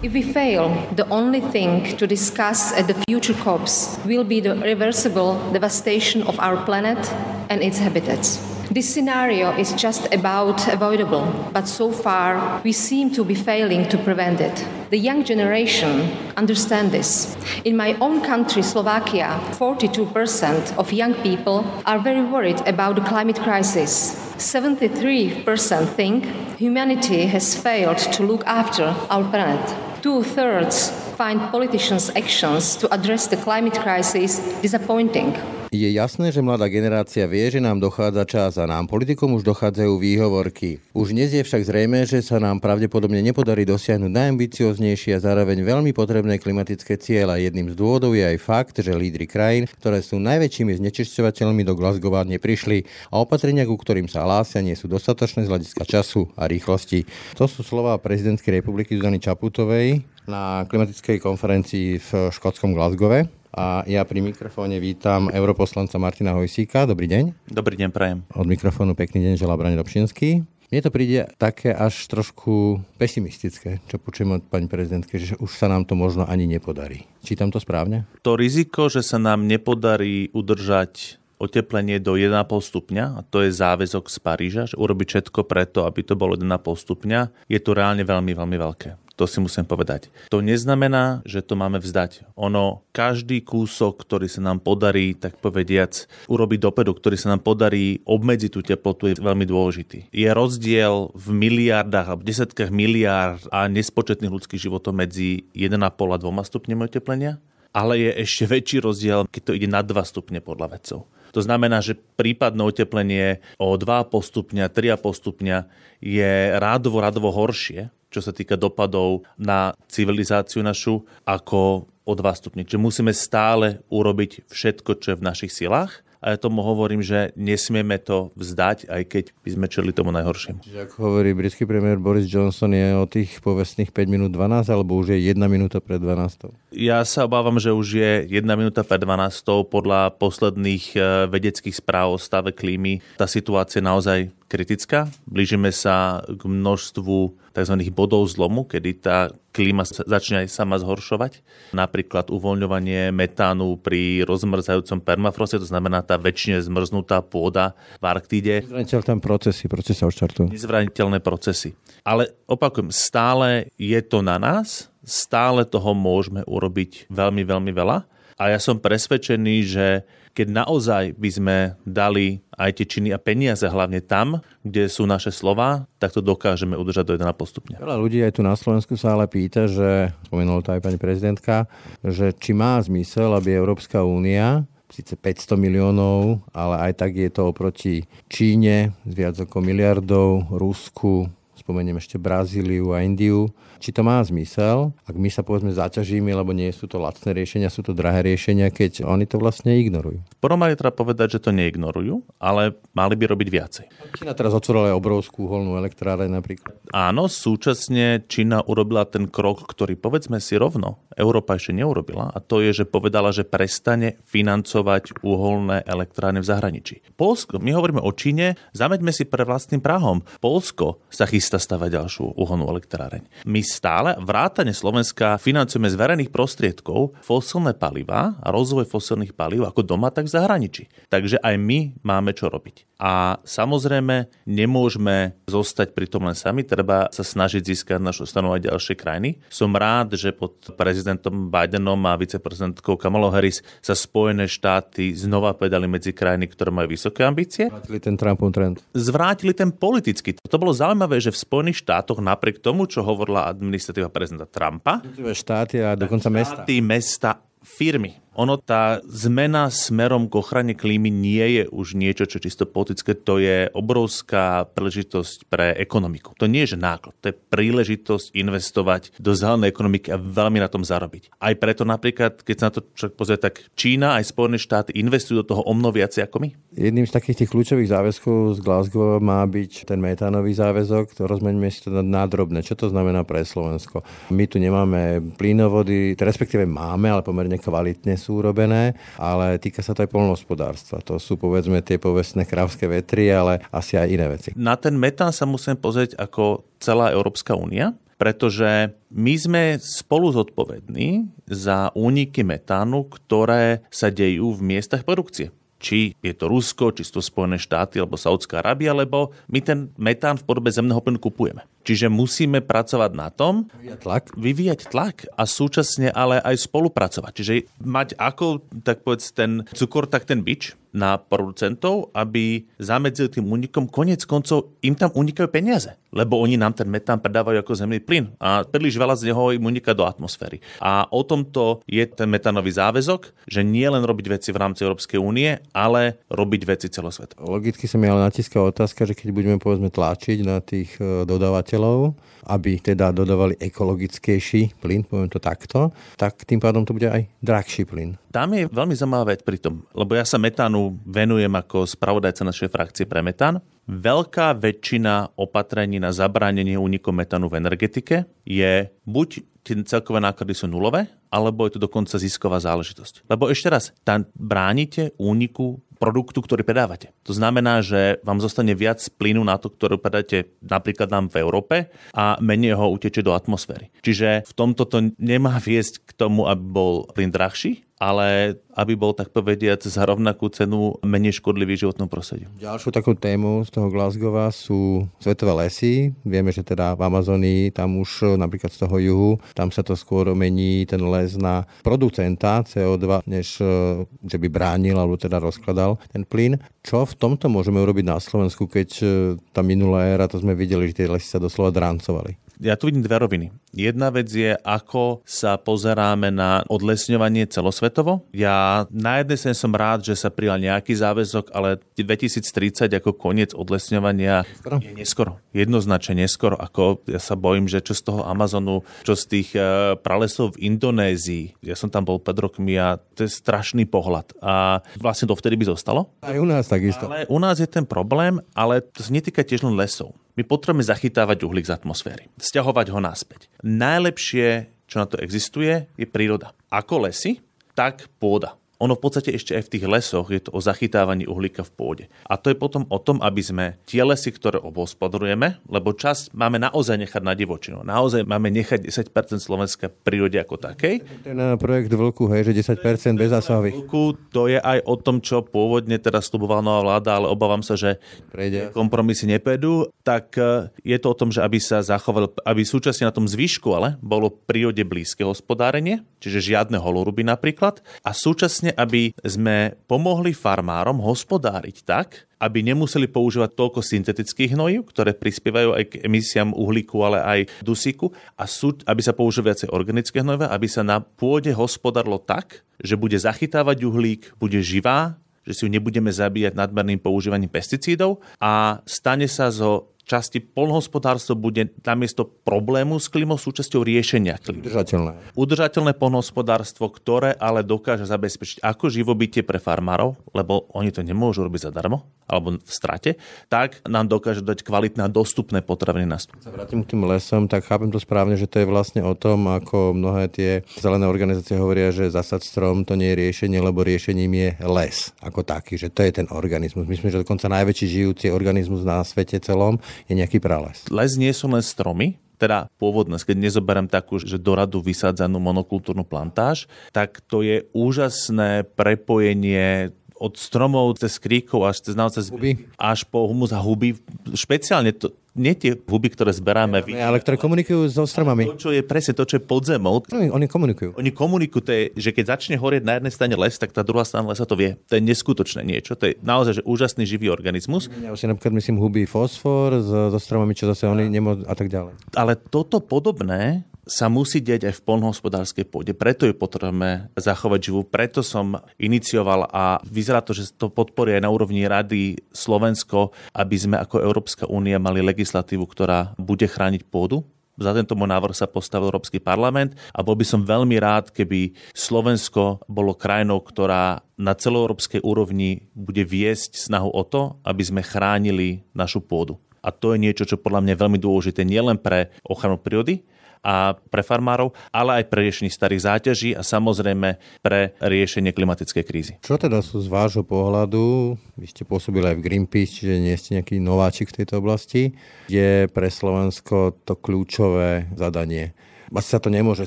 If 0.05 0.13
we 0.13 0.21
fail, 0.21 0.69
the 0.95 1.09
only 1.09 1.41
thing 1.41 1.97
to 1.97 2.07
discuss 2.07 2.75
at 2.75 2.89
the 2.89 3.03
future 3.09 3.33
COPs 3.33 3.99
will 4.05 4.23
be 4.23 4.39
the 4.39 4.55
reversible 4.55 5.41
devastation 5.51 6.23
of 6.25 6.39
our 6.41 6.63
planet 6.67 7.11
and 7.49 7.63
its 7.63 7.79
habitats. 7.79 8.37
This 8.71 8.87
scenario 8.87 9.53
is 9.57 9.73
just 9.73 10.13
about 10.13 10.69
avoidable, 10.69 11.25
but 11.55 11.67
so 11.67 11.91
far 11.91 12.61
we 12.63 12.71
seem 12.71 13.13
to 13.13 13.25
be 13.25 13.35
failing 13.35 13.89
to 13.89 13.97
prevent 13.97 14.43
it. 14.43 14.67
The 14.91 14.99
young 14.99 15.25
generation 15.25 16.13
understand 16.37 16.93
this. 16.93 17.35
In 17.65 17.75
my 17.75 17.97
own 17.99 18.21
country, 18.21 18.61
Slovakia, 18.61 19.41
42% 19.53 20.77
of 20.77 20.93
young 20.93 21.15
people 21.15 21.65
are 21.87 21.99
very 21.99 22.23
worried 22.23 22.61
about 22.67 22.97
the 22.97 23.09
climate 23.09 23.41
crisis. 23.41 24.21
73% 24.37 25.89
think 25.89 26.27
humanity 26.59 27.25
has 27.25 27.57
failed 27.57 27.97
to 28.13 28.23
look 28.23 28.45
after 28.45 28.95
our 29.09 29.25
planet. 29.31 29.94
Two 30.05 30.23
thirds 30.23 30.91
find 31.17 31.41
politicians' 31.51 32.11
actions 32.15 32.77
to 32.77 32.93
address 32.93 33.27
the 33.27 33.39
climate 33.39 33.81
crisis 33.81 34.37
disappointing. 34.61 35.33
Je 35.75 35.91
jasné, 35.91 36.31
že 36.31 36.39
mladá 36.39 36.71
generácia 36.71 37.27
vie, 37.27 37.51
že 37.51 37.59
nám 37.59 37.83
dochádza 37.83 38.23
čas 38.31 38.53
a 38.63 38.65
nám 38.71 38.87
politikom 38.87 39.35
už 39.35 39.43
dochádzajú 39.43 39.99
výhovorky. 39.99 40.79
Už 40.95 41.11
dnes 41.11 41.35
je 41.35 41.43
však 41.43 41.67
zrejme, 41.67 42.07
že 42.07 42.23
sa 42.23 42.39
nám 42.39 42.63
pravdepodobne 42.63 43.19
nepodarí 43.19 43.67
dosiahnuť 43.67 44.07
najambicioznejšie 44.07 45.19
a 45.19 45.25
zároveň 45.27 45.67
veľmi 45.67 45.91
potrebné 45.91 46.39
klimatické 46.39 46.95
cieľa. 46.95 47.43
Jedným 47.43 47.75
z 47.75 47.77
dôvodov 47.77 48.15
je 48.15 48.23
aj 48.23 48.39
fakt, 48.39 48.79
že 48.79 48.95
lídry 48.95 49.27
krajín, 49.27 49.67
ktoré 49.67 49.99
sú 49.99 50.23
najväčšími 50.23 50.79
znečisťovateľmi 50.79 51.67
do 51.67 51.75
Glasgow 51.75 52.23
neprišli 52.23 53.11
a 53.11 53.19
opatrenia, 53.19 53.67
ku 53.67 53.75
ktorým 53.75 54.07
sa 54.07 54.23
hlásia, 54.23 54.63
nie 54.63 54.79
sú 54.79 54.87
dostatočné 54.87 55.43
z 55.43 55.51
hľadiska 55.51 55.83
času 55.91 56.31
a 56.39 56.47
rýchlosti. 56.47 57.03
To 57.35 57.51
sú 57.51 57.67
slova 57.67 57.99
prezidentskej 57.99 58.63
republiky 58.63 58.95
Zuzany 58.95 59.19
Čaputovej 59.19 60.07
na 60.31 60.71
klimatickej 60.71 61.19
konferencii 61.19 61.99
v 61.99 62.31
škótskom 62.31 62.79
Glasgowe. 62.79 63.27
A 63.55 63.87
ja 63.87 64.03
pri 64.03 64.19
mikrofóne 64.19 64.83
vítam 64.83 65.31
europoslanca 65.31 65.95
Martina 65.95 66.35
Hojsíka. 66.35 66.91
Dobrý 66.91 67.07
deň. 67.07 67.55
Dobrý 67.55 67.79
deň, 67.79 67.95
prajem. 67.95 68.27
Od 68.35 68.51
mikrofónu 68.51 68.99
pekný 68.99 69.31
deň 69.31 69.35
želá 69.39 69.55
Brane 69.55 69.79
Dobšinský. 69.79 70.43
Mne 70.75 70.81
to 70.83 70.91
príde 70.91 71.31
také 71.39 71.71
až 71.71 71.95
trošku 72.11 72.83
pesimistické, 72.99 73.79
čo 73.87 74.03
počujem 74.03 74.43
od 74.43 74.43
pani 74.51 74.67
prezidentky, 74.67 75.23
že 75.23 75.39
už 75.39 75.55
sa 75.55 75.71
nám 75.71 75.87
to 75.87 75.95
možno 75.95 76.27
ani 76.27 76.51
nepodarí. 76.51 77.07
Čítam 77.23 77.55
to 77.55 77.63
správne? 77.63 78.11
To 78.27 78.35
riziko, 78.35 78.91
že 78.91 79.07
sa 79.07 79.23
nám 79.23 79.47
nepodarí 79.47 80.35
udržať 80.35 81.23
oteplenie 81.39 82.03
do 82.03 82.19
1,5 82.19 82.35
stupňa, 82.59 83.05
a 83.19 83.21
to 83.23 83.47
je 83.47 83.55
záväzok 83.55 84.11
z 84.11 84.17
Paríža, 84.19 84.63
že 84.67 84.75
urobiť 84.75 85.07
všetko 85.15 85.47
preto, 85.47 85.87
aby 85.87 86.03
to 86.03 86.19
bolo 86.19 86.35
1,5 86.35 86.43
stupňa, 86.59 87.21
je 87.47 87.61
to 87.63 87.71
reálne 87.71 88.03
veľmi, 88.03 88.35
veľmi 88.35 88.57
veľké. 88.59 89.04
To 89.15 89.31
si 89.31 89.39
musím 89.39 89.63
povedať. 89.63 90.11
To 90.35 90.43
neznamená, 90.43 91.23
že 91.23 91.39
to 91.39 91.55
máme 91.55 91.79
vzdať. 91.79 92.27
Ono, 92.35 92.83
každý 92.91 93.47
kúsok, 93.47 94.03
ktorý 94.03 94.27
sa 94.27 94.43
nám 94.43 94.59
podarí, 94.59 95.15
tak 95.15 95.39
povediac, 95.39 96.11
urobiť 96.27 96.59
dopredu, 96.59 96.99
ktorý 96.99 97.15
sa 97.15 97.31
nám 97.31 97.47
podarí 97.47 98.03
obmedziť 98.03 98.51
tú 98.51 98.61
teplotu, 98.67 99.07
je 99.07 99.23
veľmi 99.23 99.47
dôležitý. 99.47 100.11
Je 100.11 100.27
rozdiel 100.35 101.15
v 101.15 101.27
miliardách 101.31 102.07
alebo 102.11 102.27
desetkách 102.27 102.75
miliárd 102.75 103.47
a 103.55 103.71
nespočetných 103.71 104.35
ľudských 104.35 104.59
životov 104.59 104.99
medzi 104.99 105.47
1,5 105.55 105.79
a 105.79 106.19
2 106.19 106.51
stupňami 106.51 106.83
oteplenia, 106.83 107.39
ale 107.71 108.03
je 108.03 108.11
ešte 108.23 108.51
väčší 108.51 108.79
rozdiel, 108.83 109.31
keď 109.31 109.43
to 109.47 109.55
ide 109.55 109.71
na 109.71 109.87
2 109.87 109.95
stupne 110.07 110.43
podľa 110.43 110.75
vedcov. 110.75 111.07
To 111.35 111.43
znamená, 111.43 111.83
že 111.83 111.99
prípadné 111.99 112.63
oteplenie 112.63 113.43
o 113.59 113.75
2,5 113.75 114.15
stupňa, 114.15 114.71
3,5 114.71 115.21
stupňa 115.21 115.59
je 115.99 116.33
rádovo, 116.57 117.03
rádovo 117.03 117.35
horšie 117.35 117.91
čo 118.15 118.23
sa 118.23 118.31
týka 118.31 118.55
dopadov 118.55 119.27
na 119.35 119.75
civilizáciu 119.91 120.63
našu, 120.63 121.03
ako 121.27 121.91
o 122.07 122.13
2 122.15 122.39
stupne. 122.39 122.63
Čiže 122.63 122.79
musíme 122.79 123.11
stále 123.11 123.83
urobiť 123.91 124.47
všetko, 124.47 125.03
čo 125.03 125.09
je 125.11 125.19
v 125.19 125.27
našich 125.27 125.51
silách 125.51 126.07
a 126.25 126.33
ja 126.33 126.37
tomu 126.41 126.65
hovorím, 126.65 127.05
že 127.05 127.37
nesmieme 127.37 128.01
to 128.01 128.33
vzdať, 128.33 128.89
aj 128.89 129.03
keď 129.05 129.25
by 129.45 129.51
sme 129.53 129.67
čeli 129.69 129.93
tomu 129.93 130.09
najhoršiemu. 130.17 130.65
Čiže 130.65 130.81
ako 130.89 130.97
hovorí 131.05 131.37
britský 131.37 131.69
premiér 131.69 132.01
Boris 132.01 132.25
Johnson, 132.25 132.73
je 132.73 132.97
o 132.97 133.05
tých 133.05 133.45
povestných 133.45 133.93
5 133.93 134.09
minút 134.09 134.33
12, 134.33 134.73
alebo 134.73 134.97
už 134.97 135.13
je 135.13 135.21
1 135.21 135.37
minúta 135.53 135.85
pred 135.85 136.01
12? 136.01 136.49
Ja 136.73 137.05
sa 137.05 137.29
obávam, 137.29 137.61
že 137.61 137.77
už 137.77 138.01
je 138.01 138.13
1 138.33 138.41
minúta 138.57 138.81
pred 138.81 139.05
12. 139.05 139.69
Podľa 139.69 140.17
posledných 140.17 140.85
eh, 140.97 141.29
vedeckých 141.29 141.77
správ 141.77 142.17
o 142.17 142.19
stave 142.19 142.57
klímy 142.57 143.05
tá 143.21 143.29
situácia 143.29 143.85
je 143.85 143.85
naozaj 143.85 144.19
kritická. 144.49 145.13
Blížime 145.29 145.77
sa 145.77 146.25
k 146.25 146.41
množstvu 146.41 147.44
tzv. 147.55 147.75
bodov 147.95 148.27
zlomu, 148.27 148.67
kedy 148.67 148.91
tá 148.99 149.31
klíma 149.55 149.87
začne 149.87 150.45
aj 150.45 150.49
sama 150.51 150.83
zhoršovať. 150.83 151.41
Napríklad 151.71 152.35
uvoľňovanie 152.35 153.15
metánu 153.15 153.79
pri 153.79 154.27
rozmrzajúcom 154.27 154.99
permafroste, 154.99 155.63
to 155.63 155.71
znamená 155.71 156.03
tá 156.03 156.19
väčšine 156.19 156.59
zmrznutá 156.59 157.23
pôda 157.23 157.79
v 158.03 158.05
Arktíde. 158.11 158.67
Nezvraniteľné 158.67 159.23
procesy, 159.23 159.71
procesy 159.71 160.03
sa 160.03 160.11
odštartujú. 160.11 160.51
Nezvraniteľné 160.51 161.23
procesy. 161.23 161.79
Ale 162.03 162.35
opakujem, 162.51 162.91
stále 162.91 163.71
je 163.79 163.97
to 164.03 164.21
na 164.21 164.43
nás, 164.43 164.91
stále 165.07 165.63
toho 165.63 165.95
môžeme 165.95 166.43
urobiť 166.45 167.07
veľmi, 167.09 167.47
veľmi 167.47 167.71
veľa. 167.71 168.14
A 168.39 168.51
ja 168.51 168.59
som 168.59 168.83
presvedčený, 168.83 169.57
že 169.65 169.87
keď 170.35 170.67
naozaj 170.67 171.05
by 171.15 171.31
sme 171.31 171.57
dali 171.87 172.43
aj 172.59 172.83
tie 172.83 172.87
činy 172.91 173.15
a 173.15 173.23
peniaze 173.23 173.63
hlavne 173.63 174.03
tam, 174.03 174.43
kde 174.67 174.91
sú 174.91 175.07
naše 175.07 175.31
slova, 175.31 175.87
tak 176.03 176.11
to 176.11 176.19
dokážeme 176.19 176.75
udržať 176.75 177.15
do 177.15 177.15
1,5 177.15 177.31
stupňa. 177.55 177.77
Veľa 177.79 177.97
ľudí 178.03 178.19
aj 178.27 178.35
tu 178.35 178.43
na 178.43 178.59
Slovensku 178.59 178.99
sa 178.99 179.15
ale 179.15 179.31
pýta, 179.31 179.71
že, 179.71 180.11
spomenula 180.27 180.67
to 180.67 180.75
aj 180.75 180.83
pani 180.83 180.99
prezidentka, 180.99 181.71
že 182.03 182.35
či 182.35 182.51
má 182.51 182.83
zmysel, 182.83 183.31
aby 183.39 183.55
Európska 183.55 184.03
únia 184.03 184.67
síce 184.91 185.19
500 185.19 185.59
miliónov, 185.59 186.43
ale 186.55 186.91
aj 186.91 186.93
tak 187.03 187.19
je 187.19 187.31
to 187.31 187.51
oproti 187.51 188.07
Číne 188.31 188.95
s 189.03 189.13
viac 189.15 189.35
ako 189.35 189.59
miliardov, 189.59 190.55
Rusku, 190.55 191.27
spomeniem 191.59 191.99
ešte 191.99 192.19
Brazíliu 192.19 192.93
a 192.95 193.03
Indiu, 193.03 193.51
či 193.79 193.93
to 193.93 194.01
má 194.01 194.19
zmysel, 194.25 194.97
ak 195.05 195.17
my 195.17 195.29
sa 195.29 195.45
povedzme 195.45 195.71
zaťažíme, 195.73 196.33
lebo 196.33 196.57
nie 196.57 196.73
sú 196.73 196.89
to 196.89 196.97
lacné 196.97 197.37
riešenia, 197.37 197.69
sú 197.69 197.85
to 197.85 197.93
drahé 197.93 198.25
riešenia, 198.25 198.73
keď 198.73 199.05
oni 199.05 199.29
to 199.29 199.37
vlastne 199.37 199.77
ignorujú. 199.77 200.25
V 200.25 200.41
prvom 200.41 200.63
rade 200.63 200.81
treba 200.81 200.95
povedať, 200.95 201.37
že 201.37 201.43
to 201.45 201.51
neignorujú, 201.53 202.25
ale 202.41 202.77
mali 202.97 203.15
by 203.19 203.25
robiť 203.31 203.49
viacej. 203.49 203.87
Čína 204.17 204.33
teraz 204.33 204.57
otvorila 204.57 204.93
aj 204.93 204.99
obrovskú 204.99 205.47
holnú 205.47 205.77
elektráreň 205.77 206.33
napríklad. 206.33 206.81
Áno, 206.91 207.29
súčasne 207.29 208.25
Čína 208.25 208.65
urobila 208.65 209.05
ten 209.05 209.29
krok, 209.29 209.69
ktorý 209.69 210.01
povedzme 210.01 210.41
si 210.41 210.57
rovno, 210.57 211.05
Európa 211.15 211.61
ešte 211.61 211.77
neurobila 211.77 212.33
a 212.33 212.39
to 212.41 212.65
je, 212.65 212.85
že 212.85 212.85
povedala, 212.89 213.31
že 213.31 213.47
prestane 213.47 214.19
financovať 214.27 215.23
uholné 215.23 215.85
elektrárne 215.87 216.41
v 216.43 216.49
zahraničí. 216.49 216.97
Polsko, 217.21 217.61
my 217.61 217.71
hovoríme 217.77 218.01
o 218.03 218.11
Číne, 218.17 218.59
zameďme 218.75 219.13
si 219.13 219.29
pre 219.29 219.45
vlastným 219.47 219.85
Prahom. 219.85 220.27
Polsko 220.43 221.05
sa 221.13 221.29
chystá 221.29 221.44
stavať 221.53 222.01
ďalšiu 222.01 222.25
uholnú 222.39 222.65
elektráreň. 222.71 223.45
My 223.45 223.61
stále 223.61 224.17
vrátane 224.23 224.73
Slovenska 224.73 225.37
financujeme 225.37 225.93
z 225.93 225.99
verejných 225.99 226.31
prostriedkov 226.33 227.19
fosilné 227.21 227.77
paliva 227.77 228.39
a 228.41 228.49
rozvoj 228.49 228.89
fosilných 228.89 229.37
palív 229.37 229.69
ako 229.69 229.85
doma, 229.85 230.09
tak 230.09 230.31
v 230.31 230.35
zahraničí. 230.39 230.89
Takže 231.11 231.43
aj 231.43 231.55
my 231.61 231.99
máme 232.01 232.33
čo 232.33 232.49
robiť. 232.49 232.87
A 232.95 233.43
samozrejme 233.43 234.47
nemôžeme 234.47 235.35
zostať 235.51 235.93
pri 235.93 236.07
tom 236.07 236.31
len 236.31 236.39
sami, 236.39 236.63
treba 236.63 237.11
sa 237.11 237.27
snažiť 237.27 237.61
získať 237.61 237.99
našu 237.99 238.23
stanu 238.25 238.55
aj 238.55 238.71
ďalšie 238.71 238.95
krajiny. 238.95 239.43
Som 239.51 239.75
rád, 239.75 240.15
že 240.15 240.31
pod 240.31 240.73
prezidentom 240.79 241.51
Bidenom 241.51 241.99
a 242.07 242.15
viceprezidentkou 242.15 242.95
Kamalou 242.95 243.35
Harris 243.35 243.67
sa 243.83 243.99
Spojené 243.99 244.47
štáty 244.47 245.11
znova 245.13 245.59
povedali 245.59 245.91
medzi 245.91 246.15
krajiny, 246.15 246.47
ktoré 246.55 246.71
majú 246.71 246.95
vysoké 246.95 247.27
ambície. 247.27 247.67
Zvrátili 247.67 247.99
ten 247.99 248.15
Trumpov 248.15 248.55
trend. 248.55 248.77
Zvrátili 248.95 249.53
ten 249.59 249.75
politický. 249.75 250.39
To 250.39 250.57
bolo 250.57 250.71
zaujímavé, 250.71 251.19
že 251.19 251.34
v 251.35 251.43
Spojených 251.43 251.83
štátoch 251.83 252.23
napriek 252.23 252.63
tomu, 252.63 252.87
čo 252.87 253.03
hovorila 253.03 253.51
administratíva 253.51 254.09
prezidenta 254.09 254.47
Trumpa, 254.47 255.03
štáty 255.35 255.83
a 255.83 255.99
dokonca 255.99 256.31
mesta. 256.31 256.63
Štáty, 256.63 256.75
mesta, 256.79 257.31
firmy 257.61 258.24
ono 258.35 258.59
tá 258.59 259.01
zmena 259.07 259.71
smerom 259.71 260.27
k 260.27 260.35
ochrane 260.39 260.75
klímy 260.75 261.09
nie 261.09 261.63
je 261.63 261.65
už 261.71 261.95
niečo, 261.95 262.27
čo 262.27 262.43
čisto 262.43 262.67
politické, 262.67 263.15
to 263.15 263.39
je 263.39 263.71
obrovská 263.73 264.67
príležitosť 264.71 265.49
pre 265.49 265.75
ekonomiku. 265.79 266.35
To 266.39 266.51
nie 266.51 266.67
je 266.67 266.75
že 266.75 266.79
náklad, 266.83 267.15
to 267.23 267.31
je 267.31 267.39
príležitosť 267.39 268.35
investovať 268.35 269.15
do 269.23 269.33
zelenej 269.33 269.71
ekonomiky 269.71 270.11
a 270.11 270.19
veľmi 270.19 270.59
na 270.59 270.69
tom 270.69 270.83
zarobiť. 270.83 271.35
Aj 271.39 271.55
preto 271.55 271.87
napríklad, 271.87 272.43
keď 272.43 272.57
sa 272.59 272.67
na 272.69 272.75
to 272.75 272.81
človek 272.95 273.15
pozrie, 273.15 273.39
tak 273.39 273.63
Čína 273.79 274.19
aj 274.19 274.35
Spojené 274.35 274.59
štáty 274.59 274.91
investujú 274.99 275.43
do 275.43 275.55
toho 275.55 275.63
o 275.63 275.73
mnoho 275.73 275.95
viacej 275.95 276.27
ako 276.27 276.43
my. 276.43 276.49
Jedným 276.75 277.07
z 277.07 277.15
takých 277.15 277.45
tých 277.45 277.53
kľúčových 277.55 277.93
záväzkov 277.93 278.59
z 278.59 278.61
Glasgow 278.65 279.23
má 279.23 279.47
byť 279.47 279.87
ten 279.87 280.03
metánový 280.03 280.53
záväzok, 280.57 281.15
to 281.15 281.31
rozmeňme 281.31 281.71
si 281.71 281.87
to 281.87 281.95
na 282.03 282.27
drobné. 282.27 282.67
Čo 282.67 282.75
to 282.75 282.87
znamená 282.91 283.23
pre 283.23 283.47
Slovensko? 283.47 284.03
My 284.35 284.51
tu 284.51 284.59
nemáme 284.59 285.23
plynovody, 285.39 286.19
respektíve 286.19 286.67
máme, 286.67 287.13
ale 287.13 287.23
pomerne 287.23 287.61
kvalitne 287.61 288.19
sú 288.25 288.41
urobené, 288.41 288.97
ale 289.21 289.61
týka 289.61 289.85
sa 289.85 289.93
to 289.93 290.09
aj 290.09 290.09
polnohospodárstva. 290.09 291.05
To 291.05 291.21
sú 291.21 291.37
povedzme 291.37 291.85
tie 291.85 292.01
povestné 292.01 292.49
krávské 292.49 292.89
vetry, 292.89 293.29
ale 293.29 293.61
asi 293.69 294.01
aj 294.01 294.09
iné 294.09 294.27
veci. 294.33 294.57
Na 294.57 294.81
ten 294.81 294.97
metán 294.97 295.37
sa 295.37 295.45
musíme 295.45 295.77
pozrieť 295.77 296.17
ako 296.17 296.65
celá 296.81 297.13
Európska 297.13 297.53
únia, 297.53 297.93
pretože 298.17 298.97
my 299.13 299.35
sme 299.37 299.63
spolu 299.77 300.33
zodpovední 300.33 301.29
za 301.45 301.93
úniky 301.93 302.41
metánu, 302.41 303.05
ktoré 303.05 303.85
sa 303.93 304.09
dejú 304.09 304.57
v 304.57 304.65
miestach 304.65 305.05
produkcie 305.05 305.53
či 305.85 306.17
je 306.25 306.33
to 306.33 306.49
Rusko, 306.49 306.97
či 306.97 307.05
sú 307.05 307.21
to 307.21 307.23
Spojené 307.23 307.61
štáty 307.61 308.01
alebo 308.01 308.17
Saudská 308.17 308.65
Arábia, 308.65 308.97
lebo 308.97 309.37
my 309.53 309.61
ten 309.61 309.93
metán 310.01 310.41
v 310.41 310.49
podobe 310.49 310.73
zemného 310.73 311.05
plynu 311.05 311.21
kupujeme. 311.21 311.69
Čiže 311.85 312.09
musíme 312.09 312.65
pracovať 312.65 313.13
na 313.13 313.29
tom, 313.29 313.69
vyvíjať 313.77 314.01
tlak, 314.01 314.25
vyvíjať 314.33 314.81
tlak 314.89 315.17
a 315.37 315.45
súčasne 315.45 316.09
ale 316.09 316.41
aj 316.41 316.65
spolupracovať. 316.65 317.33
Čiže 317.37 317.53
mať 317.85 318.17
ako, 318.17 318.65
tak 318.81 319.05
povedz, 319.05 319.37
ten 319.37 319.69
cukor, 319.77 320.09
tak 320.09 320.25
ten 320.25 320.41
bič 320.41 320.73
na 320.95 321.19
producentov, 321.19 322.15
aby 322.15 322.71
zamedzili 322.79 323.27
tým 323.27 323.51
únikom. 323.51 323.91
Konec 323.91 324.23
koncov 324.25 324.79
im 324.87 324.95
tam 324.95 325.11
unikajú 325.11 325.51
peniaze, 325.51 325.99
lebo 326.15 326.39
oni 326.39 326.55
nám 326.55 326.79
ten 326.79 326.87
metán 326.87 327.19
predávajú 327.19 327.59
ako 327.59 327.75
zemný 327.75 327.99
plyn 327.99 328.31
a 328.39 328.63
príliš 328.63 328.95
veľa 328.95 329.19
z 329.19 329.35
neho 329.35 329.51
im 329.51 329.67
uniká 329.67 329.91
do 329.91 330.07
atmosféry. 330.07 330.63
A 330.79 331.11
o 331.11 331.27
tomto 331.27 331.83
je 331.91 332.07
ten 332.07 332.31
metánový 332.31 332.71
záväzok, 332.71 333.35
že 333.51 333.67
nie 333.67 333.85
len 333.91 334.07
robiť 334.07 334.39
veci 334.39 334.55
v 334.55 334.61
rámci 334.63 334.87
Európskej 334.87 335.19
únie, 335.19 335.59
ale 335.75 336.23
robiť 336.31 336.63
veci 336.63 336.87
celosvet. 336.87 337.35
Logicky 337.43 337.91
sa 337.91 337.99
mi 337.99 338.07
ale 338.07 338.23
natíska 338.23 338.63
otázka, 338.63 339.11
že 339.11 339.19
keď 339.19 339.35
budeme 339.35 339.59
povedzme 339.59 339.91
tlačiť 339.91 340.39
na 340.47 340.63
tých 340.63 340.95
e, 341.03 341.27
dodávateľov, 341.27 342.15
aby 342.45 342.77
teda 342.79 343.11
dodávali 343.11 343.57
ekologickejší 343.57 344.77
plyn, 344.79 345.09
poviem 345.09 345.33
to 345.33 345.41
takto, 345.41 345.91
tak 346.21 346.45
tým 346.45 346.61
pádom 346.61 346.85
to 346.85 346.93
bude 346.93 347.09
aj 347.09 347.25
drahší 347.41 347.89
plyn. 347.89 348.21
Tam 348.29 348.53
je 348.53 348.69
veľmi 348.69 348.93
zaujímavá 348.93 349.33
vec 349.33 349.41
pri 349.47 349.57
tom, 349.57 349.87
lebo 349.97 350.13
ja 350.13 350.27
sa 350.27 350.37
metánu 350.37 350.84
venujem 350.93 351.53
ako 351.55 351.89
spravodajca 351.89 352.43
našej 352.45 352.69
frakcie 352.69 353.05
pre 353.09 353.25
metán. 353.25 353.65
Veľká 353.89 354.57
väčšina 354.59 355.37
opatrení 355.39 355.97
na 356.01 356.13
zabránenie 356.13 356.77
úniku 356.77 357.13
metánu 357.13 357.49
v 357.49 357.61
energetike 357.61 358.29
je 358.45 358.93
buď 359.09 359.29
tie 359.65 359.81
celkové 359.89 360.21
náklady 360.21 360.53
sú 360.53 360.69
nulové, 360.69 361.09
alebo 361.33 361.65
je 361.65 361.81
to 361.81 361.85
dokonca 361.89 362.21
zisková 362.21 362.61
záležitosť. 362.61 363.25
Lebo 363.27 363.49
ešte 363.49 363.73
raz, 363.73 363.97
tam 364.05 364.29
bránite 364.37 365.17
úniku 365.17 365.81
produktu, 365.97 366.45
ktorý 366.45 366.63
predávate. 366.67 367.17
To 367.25 367.33
znamená, 367.33 367.81
že 367.81 368.21
vám 368.21 368.39
zostane 368.45 368.77
viac 368.77 369.01
plynu 369.17 369.41
na 369.41 369.57
to, 369.57 369.73
ktorú 369.73 369.97
predáte 369.97 370.53
napríklad 370.61 371.09
nám 371.09 371.33
v 371.33 371.41
Európe 371.41 371.77
a 372.13 372.37
menej 372.45 372.77
ho 372.77 372.93
uteče 372.93 373.25
do 373.25 373.33
atmosféry. 373.33 373.89
Čiže 374.05 374.45
v 374.45 374.53
tomto 374.53 374.85
to 374.85 375.17
nemá 375.17 375.57
viesť 375.57 376.05
k 376.05 376.11
tomu, 376.13 376.45
aby 376.45 376.61
bol 376.61 376.95
plyn 377.09 377.33
drahší, 377.33 377.87
ale 378.05 378.61
aby 378.77 378.93
bol 378.93 379.17
tak 379.17 379.33
povediať 379.33 379.89
za 379.89 380.05
rovnakú 380.05 380.53
cenu 380.53 381.01
menej 381.01 381.41
škodlivý 381.41 381.81
životnom 381.81 382.11
prostrediu. 382.11 382.53
Ďalšou 382.61 382.93
takou 382.93 383.17
tému 383.17 383.65
z 383.65 383.71
toho 383.73 383.89
Glasgowa 383.89 384.53
sú 384.53 385.09
svetové 385.17 385.65
lesy. 385.65 386.13
Vieme, 386.27 386.53
že 386.53 386.61
teda 386.61 386.93
v 386.99 387.07
Amazonii, 387.09 387.73
tam 387.73 387.97
už 388.03 388.37
napríklad 388.37 388.75
z 388.75 388.79
toho 388.85 388.97
juhu, 389.01 389.33
tam 389.57 389.73
sa 389.73 389.81
to 389.81 389.97
skôr 389.97 390.29
mení 390.37 390.85
ten 390.85 391.01
les 391.01 391.39
na 391.41 391.65
producenta 391.81 392.61
CO2, 392.67 393.25
než 393.25 393.63
e, 393.63 394.05
že 394.27 394.37
by 394.37 394.49
bránil 394.53 394.99
alebo 395.01 395.17
teda 395.17 395.41
rozkladal 395.41 395.97
ten 396.13 396.29
plyn. 396.29 396.61
Čo 396.85 397.09
v 397.09 397.15
tomto 397.17 397.49
môžeme 397.49 397.81
urobiť 397.81 398.05
na 398.05 398.19
Slovensku, 398.21 398.69
keď 398.69 398.89
e, 399.01 399.07
tá 399.55 399.65
minulá 399.65 400.11
éra, 400.11 400.29
to 400.29 400.43
sme 400.43 400.53
videli, 400.53 400.91
že 400.91 401.01
tie 401.01 401.09
lesy 401.09 401.31
sa 401.31 401.41
doslova 401.41 401.71
dráncovali? 401.71 402.44
Ja 402.63 402.79
tu 402.79 402.87
vidím 402.87 403.03
dve 403.03 403.19
roviny. 403.19 403.47
Jedna 403.75 404.15
vec 404.15 404.31
je, 404.31 404.55
ako 404.63 405.27
sa 405.27 405.59
pozeráme 405.59 406.31
na 406.31 406.63
odlesňovanie 406.71 407.51
celosvetovo. 407.51 408.23
Ja 408.31 408.87
na 408.95 409.19
jednej 409.19 409.39
strane 409.39 409.59
som 409.59 409.73
rád, 409.75 410.07
že 410.07 410.15
sa 410.15 410.31
prijal 410.31 410.63
nejaký 410.63 410.95
záväzok, 410.95 411.51
ale 411.51 411.83
2030 411.99 412.87
ako 412.95 413.11
koniec 413.19 413.51
odlesňovania 413.51 414.47
skoro. 414.63 414.79
je 414.79 414.95
neskoro. 414.95 415.33
Jednoznačne 415.51 416.23
neskoro. 416.23 416.55
Ako 416.55 417.03
ja 417.11 417.19
sa 417.19 417.35
bojím, 417.35 417.67
že 417.67 417.83
čo 417.83 417.99
z 417.99 418.07
toho 418.07 418.23
Amazonu, 418.23 418.87
čo 419.03 419.19
z 419.19 419.25
tých 419.27 419.49
e, 419.59 419.99
pralesov 419.99 420.55
v 420.55 420.71
Indonézii. 420.71 421.67
Ja 421.67 421.75
som 421.75 421.91
tam 421.91 422.07
bol 422.07 422.23
5 422.23 422.31
rokmi 422.39 422.79
a 422.79 423.03
to 423.19 423.27
je 423.27 423.31
strašný 423.31 423.91
pohľad. 423.91 424.39
A 424.39 424.87
vlastne 425.03 425.27
to 425.27 425.35
vtedy 425.35 425.59
by 425.59 425.67
zostalo. 425.75 426.15
Aj 426.23 426.39
u 426.39 426.47
nás 426.47 426.71
takisto. 426.71 427.11
Ale 427.11 427.27
u 427.27 427.39
nás 427.43 427.59
je 427.59 427.67
ten 427.67 427.83
problém, 427.83 428.39
ale 428.55 428.79
to 428.83 429.03
sa 429.03 429.11
netýka 429.11 429.43
tiež 429.43 429.67
len 429.67 429.75
lesov. 429.75 430.15
My 430.35 430.43
potrebujeme 430.43 430.83
zachytávať 430.83 431.47
uhlík 431.47 431.71
z 431.71 431.75
atmosféry, 431.79 432.27
stiahovať 432.43 432.91
ho 432.91 432.99
naspäť. 432.99 433.47
Najlepšie, 433.63 434.67
čo 434.91 434.97
na 434.99 435.07
to 435.07 435.23
existuje, 435.23 435.87
je 435.95 436.07
príroda. 436.11 436.51
Ako 436.75 437.07
lesy, 437.07 437.39
tak 437.79 438.11
pôda. 438.19 438.59
Ono 438.85 438.93
v 438.93 439.01
podstate 439.01 439.33
ešte 439.33 439.57
aj 439.57 439.65
v 439.65 439.73
tých 439.73 439.85
lesoch 439.89 440.29
je 440.29 440.45
to 440.45 440.53
o 440.53 440.61
zachytávaní 440.61 441.25
uhlíka 441.25 441.65
v 441.65 441.73
pôde. 441.73 442.05
A 442.29 442.37
to 442.37 442.53
je 442.53 442.57
potom 442.61 442.85
o 442.93 443.01
tom, 443.01 443.17
aby 443.25 443.41
sme 443.41 443.65
tie 443.89 444.05
lesy, 444.05 444.29
ktoré 444.29 444.61
obospodarujeme, 444.61 445.65
lebo 445.65 445.97
čas 445.97 446.29
máme 446.37 446.61
naozaj 446.61 447.01
nechať 447.01 447.23
na 447.25 447.33
divočinu. 447.33 447.81
Naozaj 447.81 448.29
máme 448.29 448.53
nechať 448.53 448.85
10% 448.85 449.41
Slovenska 449.41 449.89
prírode 449.89 450.37
ako 450.37 450.61
takej. 450.61 451.01
Ten 451.25 451.41
eh, 451.41 451.57
projekt 451.57 451.97
Vlku, 451.97 452.29
hej, 452.29 452.53
že 452.53 452.77
10% 452.77 453.17
bez 453.17 453.33
zásahových. 453.33 453.75
Vlku, 453.81 454.21
to 454.29 454.53
je 454.53 454.61
aj 454.61 454.85
o 454.85 454.95
tom, 455.01 455.25
čo 455.25 455.41
pôvodne 455.41 455.97
teraz 455.97 456.29
slubovala 456.29 456.61
nová 456.61 456.81
vláda, 456.85 457.17
ale 457.17 457.33
obávam 457.33 457.65
sa, 457.65 457.81
že 457.81 457.97
Prejde. 458.29 458.69
kompromisy 458.77 459.25
nepedú. 459.25 459.89
Tak 460.05 460.37
eh, 460.37 460.69
je 460.85 461.01
to 461.01 461.09
o 461.09 461.17
tom, 461.17 461.33
že 461.33 461.41
aby 461.41 461.57
sa 461.57 461.81
zachoval, 461.81 462.37
aby 462.45 462.61
súčasne 462.69 463.09
na 463.09 463.15
tom 463.17 463.25
zvyšku 463.25 463.73
ale 463.73 463.97
bolo 464.03 464.29
prírode 464.29 464.83
blízke 464.85 465.25
hospodárenie, 465.25 466.05
čiže 466.21 466.53
žiadne 466.53 466.77
holoruby 466.77 467.23
napríklad, 467.25 467.81
a 468.03 468.11
súčasne 468.13 468.74
aby 468.75 469.15
sme 469.23 469.79
pomohli 469.89 470.37
farmárom 470.37 471.01
hospodáriť 471.01 471.77
tak, 471.87 472.29
aby 472.37 472.61
nemuseli 472.61 473.09
používať 473.09 473.57
toľko 473.57 473.81
syntetických 473.81 474.53
hnojív, 474.53 474.93
ktoré 474.93 475.17
prispievajú 475.17 475.71
aj 475.73 475.85
k 475.89 475.99
emisiám 476.05 476.53
uhlíku, 476.53 477.01
ale 477.01 477.19
aj 477.25 477.41
dusíku, 477.65 478.13
a 478.37 478.45
sú, 478.45 478.77
aby 478.85 479.01
sa 479.01 479.17
použili 479.17 479.49
viacej 479.49 479.73
organické 479.73 480.21
hnojiva, 480.21 480.53
aby 480.53 480.69
sa 480.69 480.85
na 480.85 481.01
pôde 481.01 481.55
hospodarlo 481.57 482.21
tak, 482.21 482.61
že 482.77 483.01
bude 483.01 483.17
zachytávať 483.17 483.89
uhlík, 483.89 484.37
bude 484.37 484.61
živá, 484.61 485.17
že 485.45 485.53
si 485.53 485.63
ju 485.65 485.71
nebudeme 485.73 486.09
zabíjať 486.09 486.57
nadmerným 486.57 487.01
používaním 487.01 487.53
pesticídov 487.53 488.25
a 488.41 488.81
stane 488.89 489.29
sa 489.29 489.53
zo 489.53 489.94
časti 490.05 490.41
polnohospodárstvo 490.41 491.35
bude 491.35 491.73
namiesto 491.81 492.29
problému 492.29 493.01
s 493.01 493.09
klímou 493.09 493.41
súčasťou 493.41 493.81
riešenia 493.83 494.37
klímy. 494.39 494.65
Udržateľné. 494.65 495.13
Udržateľné 495.35 495.93
polnohospodárstvo, 495.97 496.93
ktoré 496.93 497.33
ale 497.41 497.65
dokáže 497.65 498.05
zabezpečiť 498.05 498.61
ako 498.61 498.93
živobytie 498.93 499.41
pre 499.41 499.57
farmárov, 499.57 500.21
lebo 500.37 500.69
oni 500.77 500.93
to 500.93 501.01
nemôžu 501.01 501.43
robiť 501.49 501.73
zadarmo, 501.73 502.05
alebo 502.25 502.57
v 502.57 502.71
strate, 502.73 503.21
tak 503.53 503.85
nám 503.85 504.09
dokáže 504.09 504.41
dať 504.41 504.65
kvalitné 504.65 505.05
a 505.05 505.13
dostupné 505.13 505.61
potraviny 505.61 506.09
na 506.09 506.17
stôl. 506.17 506.41
Vrátim 506.41 506.85
k 506.85 506.97
tým 506.97 507.05
lesom, 507.05 507.49
tak 507.49 507.69
chápem 507.69 507.93
to 507.93 508.01
správne, 508.01 508.37
že 508.37 508.49
to 508.49 508.65
je 508.65 508.67
vlastne 508.69 509.05
o 509.05 509.13
tom, 509.13 509.49
ako 509.49 509.93
mnohé 509.93 510.29
tie 510.33 510.51
zelené 510.81 511.05
organizácie 511.05 511.57
hovoria, 511.57 511.93
že 511.93 512.13
zasad 512.13 512.41
strom 512.41 512.85
to 512.89 512.97
nie 512.97 513.13
je 513.13 513.21
riešenie, 513.29 513.61
lebo 513.61 513.85
riešením 513.85 514.33
je 514.33 514.51
les 514.65 514.97
ako 515.21 515.45
taký, 515.45 515.77
že 515.77 515.93
to 515.93 516.05
je 516.05 516.25
ten 516.25 516.27
organizmus. 516.33 516.89
Myslím, 516.89 517.13
že 517.13 517.21
dokonca 517.21 517.49
najväčší 517.49 517.87
žijúci 517.89 518.27
organizmus 518.33 518.85
na 518.85 519.05
svete 519.05 519.37
celom 519.41 519.81
je 520.11 520.15
nejaký 520.15 520.39
prales. 520.39 520.87
Les 520.91 521.15
nie 521.19 521.31
sú 521.31 521.51
len 521.51 521.63
stromy, 521.63 522.19
teda 522.35 522.67
pôvodné, 522.77 523.17
keď 523.23 523.37
nezoberiem 523.39 523.89
takú, 523.89 524.19
že 524.19 524.37
do 524.37 524.53
radu 524.59 524.83
vysádzanú 524.83 525.39
monokultúrnu 525.39 526.03
plantáž, 526.03 526.67
tak 526.91 527.23
to 527.25 527.41
je 527.41 527.65
úžasné 527.73 528.67
prepojenie 528.75 529.95
od 530.19 530.35
stromov 530.39 530.99
cez 530.99 531.19
kríkov 531.19 531.67
až 531.67 531.91
cez 531.91 531.95
naozaj 531.99 532.31
Huby. 532.31 532.71
až 532.79 533.03
po 533.07 533.27
humus 533.27 533.51
a 533.51 533.59
huby. 533.59 533.99
Špeciálne 534.33 534.95
to, 534.95 535.11
nie 535.35 535.53
tie 535.59 535.75
huby, 535.75 536.15
ktoré 536.15 536.31
zberáme. 536.31 536.87
Ne, 536.87 537.03
ale 537.03 537.19
ktoré 537.19 537.35
komunikujú 537.35 537.91
so 537.91 538.07
stromami. 538.07 538.47
To, 538.55 538.59
čo 538.59 538.71
je 538.71 538.87
presne 538.87 539.19
to, 539.19 539.27
čo 539.27 539.39
je 539.39 539.43
pod 539.43 539.67
zemou. 539.67 540.01
Oni, 540.15 540.31
oni 540.31 540.47
komunikujú. 540.47 540.95
Oni 540.95 541.11
komunikujú, 541.11 541.63
to 541.67 541.73
je, 541.75 541.83
že 541.99 542.11
keď 542.15 542.39
začne 542.39 542.57
horieť 542.57 542.87
na 542.87 543.03
jednej 543.03 543.13
strane 543.13 543.35
les, 543.35 543.59
tak 543.59 543.75
tá 543.75 543.83
druhá 543.83 544.07
strana 544.07 544.31
lesa 544.31 544.47
to 544.47 544.55
vie. 544.55 544.79
To 544.87 544.95
je 544.95 545.03
neskutočné 545.03 545.67
niečo. 545.67 545.99
To 545.99 546.11
je 546.11 546.15
naozaj 546.23 546.63
že 546.63 546.63
úžasný 546.63 547.03
živý 547.03 547.35
organizmus. 547.35 547.91
Ja 547.99 548.15
si 548.15 548.31
napríklad 548.31 548.55
myslím 548.55 548.79
huby 548.79 549.11
fosfor 549.11 549.75
so, 549.83 550.15
so 550.15 550.19
stromami, 550.23 550.55
čo 550.55 550.71
zase 550.71 550.87
oni 550.87 551.11
nemôžu 551.11 551.43
a 551.51 551.55
tak 551.59 551.67
ďalej. 551.67 551.99
Ale 552.15 552.39
toto 552.39 552.79
podobné 552.79 553.67
sa 553.85 554.09
musí 554.09 554.41
deť 554.41 554.69
aj 554.69 554.75
v 554.81 554.85
polnohospodárskej 554.85 555.65
pôde. 555.69 555.93
Preto 555.93 556.25
ju 556.25 556.35
potrebujeme 556.37 557.13
zachovať 557.17 557.61
živú. 557.61 557.81
Preto 557.85 558.25
som 558.25 558.59
inicioval 558.81 559.49
a 559.53 559.79
vyzerá 559.85 560.25
to, 560.25 560.33
že 560.33 560.57
to 560.57 560.73
podporí 560.73 561.17
aj 561.17 561.23
na 561.25 561.31
úrovni 561.33 561.69
Rady 561.69 562.33
Slovensko, 562.33 563.13
aby 563.37 563.57
sme 563.57 563.77
ako 563.81 564.01
Európska 564.01 564.45
únia 564.49 564.81
mali 564.81 565.05
legislatívu, 565.05 565.65
ktorá 565.69 566.17
bude 566.17 566.49
chrániť 566.49 566.89
pôdu. 566.89 567.23
Za 567.55 567.71
tento 567.71 567.95
môj 567.95 568.11
návrh 568.11 568.35
sa 568.35 568.51
postavil 568.51 568.91
Európsky 568.91 569.23
parlament 569.23 569.79
a 569.95 570.03
bol 570.03 570.19
by 570.19 570.27
som 570.27 570.43
veľmi 570.43 570.75
rád, 570.83 571.15
keby 571.15 571.55
Slovensko 571.71 572.67
bolo 572.67 572.99
krajinou, 572.99 573.39
ktorá 573.39 574.03
na 574.19 574.35
celoeurópskej 574.35 575.07
úrovni 575.07 575.71
bude 575.71 576.03
viesť 576.03 576.59
snahu 576.59 576.91
o 576.91 577.03
to, 577.07 577.39
aby 577.47 577.63
sme 577.63 577.87
chránili 577.87 578.67
našu 578.75 578.99
pôdu. 579.07 579.39
A 579.63 579.71
to 579.71 579.95
je 579.95 580.03
niečo, 580.03 580.27
čo 580.27 580.37
podľa 580.37 580.67
mňa 580.67 580.73
je 580.75 580.83
veľmi 580.83 580.99
dôležité 580.99 581.41
nielen 581.47 581.79
pre 581.79 582.11
ochranu 582.27 582.59
prírody, 582.59 583.07
a 583.45 583.77
pre 583.77 584.01
farmárov, 584.01 584.57
ale 584.73 585.05
aj 585.05 585.13
pre 585.13 585.29
riešenie 585.29 585.53
starých 585.53 585.85
záťaží 585.85 586.33
a 586.33 586.41
samozrejme 586.41 587.21
pre 587.45 587.77
riešenie 587.79 588.33
klimatickej 588.33 588.85
krízy. 588.89 589.13
Čo 589.21 589.37
teda 589.37 589.61
sú 589.61 589.85
z 589.85 589.93
vášho 589.93 590.25
pohľadu, 590.25 591.15
vy 591.37 591.47
ste 591.47 591.69
pôsobili 591.69 592.09
aj 592.09 592.17
v 592.19 592.25
Greenpeace, 592.25 592.81
čiže 592.81 593.05
nie 593.05 593.15
ste 593.21 593.39
nejaký 593.39 593.61
nováčik 593.61 594.09
v 594.11 594.25
tejto 594.25 594.41
oblasti, 594.41 594.97
je 595.29 595.69
pre 595.69 595.93
Slovensko 595.93 596.81
to 596.89 596.97
kľúčové 596.97 597.93
zadanie? 597.93 598.57
Asi 598.95 599.15
sa 599.15 599.21
to 599.21 599.29
nemôže 599.29 599.67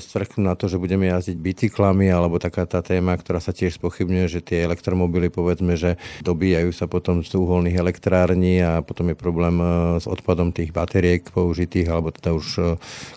stvrknúť 0.00 0.44
na 0.44 0.56
to, 0.56 0.72
že 0.72 0.80
budeme 0.80 1.08
jazdiť 1.08 1.36
bicyklami, 1.36 2.08
alebo 2.08 2.40
taká 2.40 2.64
tá 2.64 2.80
téma, 2.80 3.12
ktorá 3.14 3.38
sa 3.44 3.52
tiež 3.52 3.76
spochybňuje, 3.76 4.26
že 4.28 4.40
tie 4.40 4.64
elektromobily, 4.64 5.28
povedzme, 5.28 5.76
že 5.76 6.00
dobíjajú 6.24 6.72
sa 6.72 6.88
potom 6.88 7.20
z 7.20 7.36
uholných 7.36 7.76
elektrární 7.76 8.64
a 8.64 8.80
potom 8.80 9.12
je 9.12 9.16
problém 9.20 9.60
e, 9.60 9.66
s 10.00 10.08
odpadom 10.08 10.50
tých 10.50 10.72
batériek 10.72 11.28
použitých, 11.28 11.92
alebo 11.92 12.08
teda 12.08 12.32
už, 12.32 12.46
e, 12.56 12.62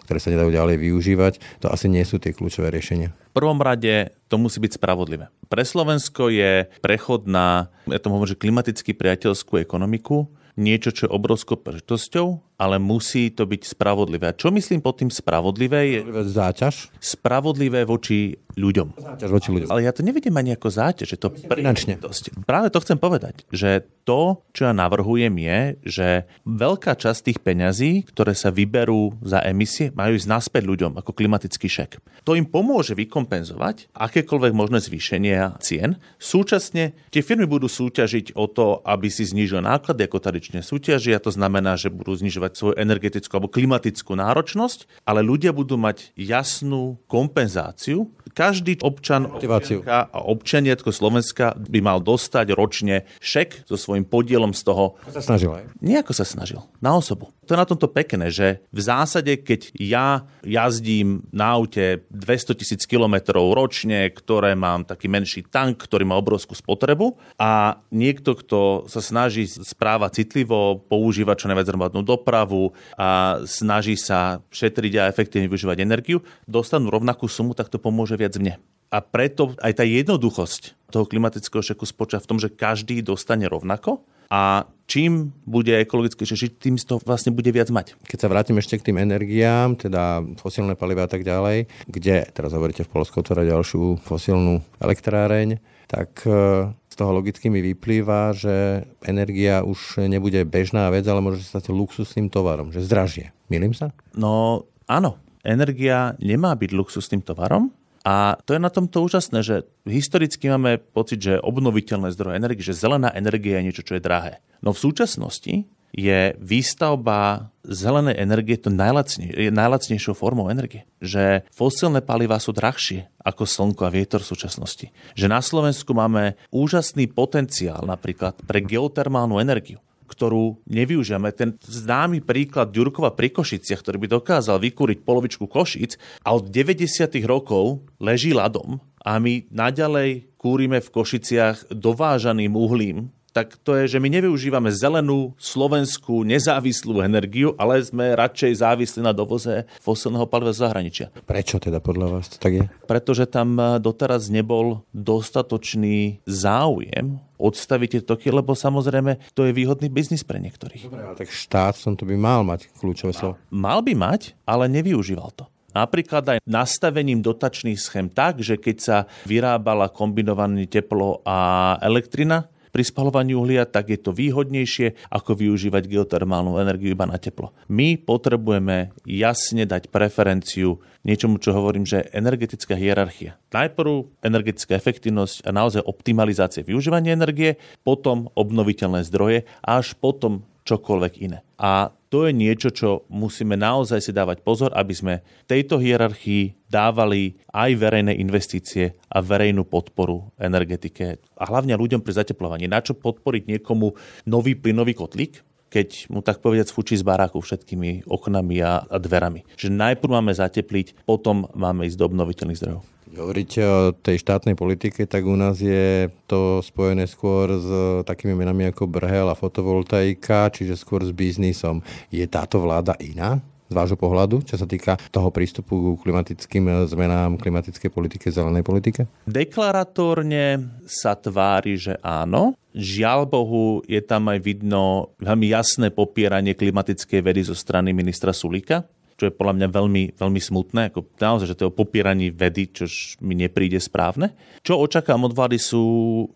ktoré 0.05 0.19
sa 0.19 0.31
nedajú 0.35 0.51
ďalej 0.51 0.77
využívať. 0.83 1.33
To 1.63 1.71
asi 1.71 1.87
nie 1.87 2.03
sú 2.03 2.19
tie 2.19 2.35
kľúčové 2.35 2.69
riešenia. 2.69 3.15
V 3.31 3.39
prvom 3.39 3.63
rade 3.63 4.11
to 4.27 4.35
musí 4.35 4.59
byť 4.59 4.75
spravodlivé. 4.75 5.31
Pre 5.47 5.63
Slovensko 5.63 6.27
je 6.27 6.67
prechod 6.83 7.27
na, 7.27 7.71
ja 7.87 7.99
tomu 7.99 8.19
hovorím, 8.19 8.35
že 8.35 8.41
klimaticky 8.43 8.91
priateľskú 8.91 9.63
ekonomiku, 9.63 10.27
niečo, 10.59 10.91
čo 10.91 11.07
je 11.07 11.15
obrovskou 11.15 11.59
príležitosťou, 11.59 12.57
ale 12.59 12.77
musí 12.77 13.31
to 13.31 13.47
byť 13.47 13.61
spravodlivé. 13.73 14.29
A 14.29 14.37
čo 14.37 14.51
myslím 14.53 14.83
pod 14.83 14.99
tým 15.01 15.11
spravodlivé? 15.11 15.79
Je 15.97 15.99
záťaž? 16.29 16.93
Spravodlivé 17.01 17.87
voči 17.87 18.37
ľuďom. 18.59 18.99
Záťaž 18.99 19.29
voči 19.31 19.49
ľuďom. 19.55 19.69
Ale 19.71 19.87
ja 19.87 19.95
to 19.95 20.03
nevidím 20.03 20.35
ani 20.35 20.57
ako 20.57 20.67
záťaž, 20.67 21.07
že 21.15 21.17
to 21.17 21.31
finančne. 21.31 21.95
Práve 22.43 22.67
to 22.73 22.83
chcem 22.83 22.99
povedať, 22.99 23.47
že 23.53 23.87
to, 24.03 24.41
čo 24.51 24.67
ja 24.67 24.73
navrhujem 24.73 25.31
je, 25.37 25.59
že 25.85 26.07
veľká 26.43 26.97
časť 26.97 27.31
tých 27.31 27.39
peňazí, 27.39 28.09
ktoré 28.11 28.33
sa 28.33 28.49
vyberú 28.49 29.15
za 29.21 29.39
emisie, 29.45 29.93
majú 29.93 30.17
ísť 30.17 30.27
naspäť 30.27 30.63
ľuďom 30.67 30.97
ako 30.99 31.13
klimatický 31.13 31.69
šek. 31.69 31.91
To 32.25 32.33
im 32.33 32.49
pomôže 32.49 32.97
vykompenzovať 32.97 33.93
akékoľvek 33.93 34.53
možné 34.57 34.81
zvýšenie 34.81 35.61
cien. 35.61 36.01
Súčasne 36.17 36.97
tie 37.13 37.21
firmy 37.21 37.45
budú 37.45 37.69
súťažiť 37.69 38.33
o 38.33 38.49
to, 38.49 38.81
aby 38.83 39.07
si 39.07 39.23
znížili 39.23 39.61
náklady, 39.61 40.09
ako 40.09 40.17
tradične 40.17 40.65
súťažia. 40.65 41.21
To 41.21 41.29
znamená, 41.29 41.77
že 41.77 41.93
budú 41.93 42.17
znižovať 42.17 42.41
znižovať 42.41 42.51
svoju 42.57 42.75
energetickú 42.79 43.31
alebo 43.37 43.53
klimatickú 43.53 44.17
náročnosť, 44.17 45.05
ale 45.05 45.21
ľudia 45.21 45.53
budú 45.53 45.77
mať 45.77 46.15
jasnú 46.17 46.97
kompenzáciu. 47.05 48.09
Každý 48.41 48.81
občan 48.81 49.29
občianka 49.29 50.09
a 50.09 50.19
občaniatko 50.25 50.89
Slovenska 50.89 51.53
by 51.61 51.77
mal 51.77 52.01
dostať 52.01 52.57
ročne 52.57 53.05
šek 53.21 53.69
so 53.69 53.77
svojím 53.77 54.09
podielom 54.09 54.57
z 54.57 54.65
toho. 54.65 54.97
Ako 55.05 55.13
sa 55.13 55.21
snažil 55.21 55.53
aj? 55.53 55.69
Nejako 55.77 56.13
sa 56.17 56.25
snažil. 56.25 56.65
Na 56.81 56.97
osobu. 56.97 57.29
To 57.45 57.53
je 57.53 57.61
na 57.61 57.69
tomto 57.69 57.91
pekné, 57.91 58.31
že 58.31 58.63
v 58.71 58.79
zásade, 58.79 59.35
keď 59.43 59.75
ja 59.75 60.23
jazdím 60.41 61.27
na 61.35 61.59
aute 61.59 62.07
200 62.09 62.57
tisíc 62.57 62.81
kilometrov 62.87 63.53
ročne, 63.53 64.07
ktoré 64.07 64.55
mám 64.57 64.87
taký 64.87 65.11
menší 65.11 65.45
tank, 65.45 65.77
ktorý 65.83 66.07
má 66.07 66.15
obrovskú 66.15 66.55
spotrebu 66.55 67.19
a 67.35 67.83
niekto, 67.91 68.39
kto 68.39 68.87
sa 68.87 69.03
snaží 69.03 69.51
správať 69.51 70.23
citlivo, 70.23 70.79
používať 70.79 71.43
čo 71.43 71.49
najviac 71.51 71.67
hromadnú 71.69 72.01
dopravu 72.07 72.71
a 72.95 73.43
snaží 73.43 73.99
sa 73.99 74.39
šetriť 74.47 74.93
a 74.97 75.09
efektívne 75.11 75.51
využívať 75.51 75.83
energiu, 75.83 76.23
dostanú 76.47 76.87
rovnakú 76.87 77.27
sumu, 77.27 77.51
tak 77.51 77.67
to 77.67 77.83
pomôže 77.83 78.15
viac 78.15 78.30
mne. 78.39 78.53
A 78.91 78.99
preto 78.99 79.55
aj 79.63 79.79
tá 79.79 79.83
jednoduchosť 79.87 80.91
toho 80.91 81.07
klimatického 81.07 81.63
šeku 81.63 81.87
spočíva 81.87 82.19
v 82.19 82.29
tom, 82.29 82.37
že 82.37 82.51
každý 82.51 82.99
dostane 82.99 83.47
rovnako 83.47 84.03
a 84.27 84.67
čím 84.87 85.31
bude 85.47 85.71
ekologickejšie 85.71 86.35
žiť, 86.35 86.51
tým 86.59 86.75
to 86.79 86.99
vlastne 87.03 87.31
bude 87.31 87.47
viac 87.51 87.71
mať. 87.71 87.95
Keď 88.03 88.19
sa 88.19 88.31
vrátim 88.31 88.59
ešte 88.59 88.79
k 88.79 88.91
tým 88.91 88.99
energiám, 88.99 89.79
teda 89.79 90.23
fosílne 90.39 90.75
paliva 90.75 91.07
a 91.07 91.11
tak 91.11 91.23
ďalej, 91.23 91.71
kde 91.87 92.27
teraz 92.31 92.51
hovoríte 92.51 92.83
v 92.83 92.91
Polsku 92.91 93.23
otvárať 93.23 93.51
ďalšiu 93.51 94.03
fosílnu 94.03 94.59
elektráreň, 94.83 95.59
tak 95.87 96.23
e, 96.23 96.31
z 96.71 96.95
toho 96.95 97.11
logicky 97.11 97.51
mi 97.51 97.59
vyplýva, 97.59 98.31
že 98.31 98.87
energia 99.03 99.63
už 99.63 100.07
nebude 100.07 100.43
bežná 100.47 100.87
vec, 100.91 101.03
ale 101.07 101.19
môže 101.23 101.43
stať 101.43 101.71
luxusným 101.71 102.31
tovarom, 102.31 102.71
že 102.71 102.83
zdražie. 102.83 103.35
Milím 103.51 103.75
sa? 103.75 103.91
No 104.15 104.63
áno, 104.87 105.19
energia 105.43 106.15
nemá 106.23 106.55
byť 106.55 106.71
luxusným 106.71 107.23
tovarom, 107.23 107.71
a 108.01 108.41
to 108.45 108.57
je 108.57 108.61
na 108.61 108.73
tomto 108.73 109.05
úžasné, 109.05 109.45
že 109.45 109.55
historicky 109.85 110.49
máme 110.49 110.81
pocit, 110.81 111.21
že 111.21 111.37
obnoviteľné 111.37 112.09
zdroje 112.13 112.37
energie, 112.41 112.65
že 112.65 112.77
zelená 112.77 113.13
energia 113.13 113.61
je 113.61 113.65
niečo, 113.69 113.85
čo 113.85 113.97
je 113.97 114.05
drahé. 114.05 114.41
No 114.65 114.73
v 114.73 114.81
súčasnosti 114.81 115.69
je 115.91 116.33
výstavba 116.39 117.51
zelenej 117.67 118.15
energie 118.15 118.55
to 118.55 118.71
najlacne, 118.71 119.27
je 119.27 119.51
najlacnejšou 119.51 120.15
formou 120.15 120.47
energie. 120.47 120.87
Že 121.03 121.45
fosílne 121.51 121.99
palivá 122.01 122.39
sú 122.39 122.55
drahšie 122.55 123.11
ako 123.21 123.43
slnko 123.43 123.85
a 123.85 123.93
vietor 123.93 124.23
v 124.23 124.31
súčasnosti. 124.31 124.87
Že 125.13 125.27
na 125.29 125.43
Slovensku 125.43 125.91
máme 125.93 126.39
úžasný 126.49 127.11
potenciál 127.11 127.83
napríklad 127.85 128.39
pre 128.47 128.63
geotermálnu 128.63 129.37
energiu 129.37 129.83
ktorú 130.11 130.59
nevyužijeme. 130.67 131.31
Ten 131.31 131.55
známy 131.63 132.19
príklad 132.19 132.75
Ďurkova 132.75 133.15
pri 133.15 133.31
Košiciach, 133.31 133.79
ktorý 133.79 134.03
by 134.03 134.07
dokázal 134.19 134.59
vykúriť 134.59 135.07
polovičku 135.07 135.47
Košic 135.47 135.95
a 136.27 136.35
od 136.35 136.51
90. 136.51 137.07
rokov 137.23 137.87
leží 138.03 138.35
ľadom 138.35 138.83
a 139.01 139.17
my 139.17 139.47
naďalej 139.49 140.35
kúrime 140.35 140.83
v 140.83 140.91
Košiciach 140.93 141.71
dovážaným 141.71 142.53
uhlím, 142.53 143.09
tak 143.31 143.55
to 143.63 143.79
je, 143.79 143.95
že 143.95 143.97
my 144.03 144.11
nevyužívame 144.11 144.69
zelenú, 144.75 145.31
slovenskú, 145.39 146.27
nezávislú 146.27 146.99
energiu, 146.99 147.55
ale 147.55 147.79
sme 147.79 148.11
radšej 148.11 148.59
závislí 148.59 148.99
na 149.07 149.15
dovoze 149.15 149.63
fosilného 149.79 150.27
paliva 150.27 150.51
z 150.51 150.67
zahraničia. 150.67 151.07
Prečo 151.23 151.57
teda 151.63 151.79
podľa 151.79 152.07
vás 152.19 152.27
to 152.27 152.37
tak 152.37 152.53
je? 152.59 152.65
Pretože 152.85 153.25
tam 153.31 153.55
doteraz 153.79 154.27
nebol 154.27 154.83
dostatočný 154.91 156.19
záujem 156.27 157.23
odstaviť 157.39 157.89
tie 157.89 158.01
toky, 158.05 158.29
lebo 158.29 158.53
samozrejme 158.53 159.17
to 159.33 159.47
je 159.47 159.55
výhodný 159.55 159.89
biznis 159.89 160.21
pre 160.21 160.37
niektorých. 160.37 160.85
Dobre, 160.85 161.01
ale 161.01 161.15
tak 161.17 161.31
štát 161.31 161.73
som 161.73 161.97
to 161.97 162.05
by 162.05 162.13
mal 162.19 162.45
mať 162.45 162.69
kľúčové 162.77 163.15
slovo. 163.15 163.41
Mal 163.49 163.81
by 163.81 163.95
mať, 163.97 164.37
ale 164.45 164.69
nevyužíval 164.69 165.31
to. 165.33 165.47
Napríklad 165.71 166.27
aj 166.27 166.39
nastavením 166.43 167.23
dotačných 167.23 167.79
schém 167.79 168.11
tak, 168.11 168.43
že 168.43 168.59
keď 168.59 168.77
sa 168.77 168.97
vyrábala 169.23 169.87
kombinované 169.87 170.67
teplo 170.67 171.23
a 171.23 171.79
elektrina, 171.79 172.50
pri 172.71 172.83
spalovaní 172.87 173.35
uhlia, 173.35 173.67
tak 173.67 173.91
je 173.91 173.99
to 173.99 174.15
výhodnejšie, 174.15 175.11
ako 175.11 175.37
využívať 175.37 175.91
geotermálnu 175.91 176.57
energiu 176.57 176.95
iba 176.95 177.03
na 177.05 177.19
teplo. 177.19 177.51
My 177.67 177.99
potrebujeme 177.99 178.95
jasne 179.03 179.67
dať 179.67 179.91
preferenciu 179.91 180.79
niečomu, 181.03 181.37
čo 181.37 181.51
hovorím, 181.51 181.83
že 181.83 182.07
energetická 182.15 182.73
hierarchia. 182.79 183.37
Najprv 183.51 184.23
energetická 184.23 184.79
efektivnosť 184.79 185.43
a 185.45 185.51
naozaj 185.51 185.83
optimalizácia 185.83 186.63
využívania 186.65 187.13
energie, 187.13 187.59
potom 187.83 188.31
obnoviteľné 188.33 189.03
zdroje 189.05 189.43
a 189.61 189.83
až 189.83 189.93
potom 189.99 190.47
čokoľvek 190.63 191.13
iné. 191.19 191.43
A 191.57 191.91
to 192.11 192.27
je 192.27 192.35
niečo, 192.35 192.75
čo 192.75 193.07
musíme 193.07 193.55
naozaj 193.55 194.03
si 194.03 194.11
dávať 194.11 194.43
pozor, 194.43 194.75
aby 194.75 194.91
sme 194.91 195.13
tejto 195.47 195.79
hierarchii 195.79 196.67
dávali 196.67 197.39
aj 197.55 197.71
verejné 197.79 198.19
investície 198.19 198.99
a 199.07 199.23
verejnú 199.23 199.63
podporu 199.63 200.27
energetike 200.35 201.23
a 201.39 201.43
hlavne 201.47 201.79
ľuďom 201.79 202.03
pri 202.03 202.19
zateplovaní. 202.19 202.67
Na 202.67 202.83
čo 202.83 202.99
podporiť 202.99 203.47
niekomu 203.55 203.95
nový 204.27 204.59
plynový 204.59 204.91
kotlík, 204.91 205.39
keď 205.71 206.11
mu 206.11 206.19
tak 206.19 206.43
povedať 206.43 206.75
fúči 206.75 206.99
z 206.99 207.07
baráku 207.07 207.39
všetkými 207.39 208.03
oknami 208.03 208.59
a, 208.59 208.83
a 208.83 208.97
dverami. 208.99 209.47
Že 209.55 209.71
najprv 209.71 210.11
máme 210.11 210.35
zatepliť, 210.35 211.07
potom 211.07 211.47
máme 211.55 211.87
ísť 211.87 211.97
do 211.97 212.05
obnoviteľných 212.11 212.59
zdrojov. 212.59 212.83
Hovoríte 213.11 213.59
o 213.67 213.91
tej 213.91 214.23
štátnej 214.23 214.55
politike, 214.55 215.03
tak 215.03 215.27
u 215.27 215.35
nás 215.35 215.59
je 215.59 216.07
to 216.31 216.63
spojené 216.63 217.11
skôr 217.11 217.51
s 217.59 217.67
takými 218.07 218.39
menami 218.39 218.71
ako 218.71 218.87
Brhel 218.87 219.27
a 219.27 219.35
fotovoltaika, 219.35 220.47
čiže 220.47 220.79
skôr 220.79 221.03
s 221.03 221.11
biznisom. 221.11 221.83
Je 222.07 222.23
táto 222.23 222.63
vláda 222.63 222.95
iná? 223.03 223.43
Z 223.71 223.73
vášho 223.73 223.95
pohľadu, 223.95 224.43
čo 224.43 224.59
sa 224.59 224.67
týka 224.67 224.99
toho 225.15 225.31
prístupu 225.31 225.95
k 225.95 226.03
klimatickým 226.03 226.91
zmenám, 226.91 227.39
klimatickej 227.39 227.87
politike, 227.87 228.27
zelenej 228.27 228.67
politike? 228.67 229.07
Deklaratórne 229.23 230.75
sa 230.83 231.15
tvári, 231.15 231.79
že 231.79 231.95
áno. 232.03 232.59
Žiaľ 232.75 233.19
Bohu, 233.31 233.79
je 233.87 233.99
tam 234.03 234.27
aj 234.31 234.39
vidno 234.43 235.15
veľmi 235.19 235.47
jasné 235.51 235.87
popieranie 235.91 236.55
klimatickej 236.55 237.19
vedy 237.23 237.47
zo 237.47 237.55
strany 237.55 237.95
ministra 237.95 238.35
Sulika 238.35 238.83
čo 239.21 239.29
je 239.29 239.37
podľa 239.37 239.53
mňa 239.61 239.67
veľmi, 239.69 240.03
veľmi 240.17 240.41
smutné, 240.41 240.89
ako 240.89 241.05
naozaj, 241.21 241.53
že 241.53 241.57
to 241.61 241.61
je 241.61 241.69
o 241.69 241.77
popieraní 241.77 242.33
vedy, 242.33 242.73
čo 242.73 242.89
mi 243.21 243.37
nepríde 243.37 243.77
správne. 243.77 244.33
Čo 244.65 244.81
očakám 244.81 245.21
od 245.29 245.37
vlády 245.37 245.61
sú 245.61 245.83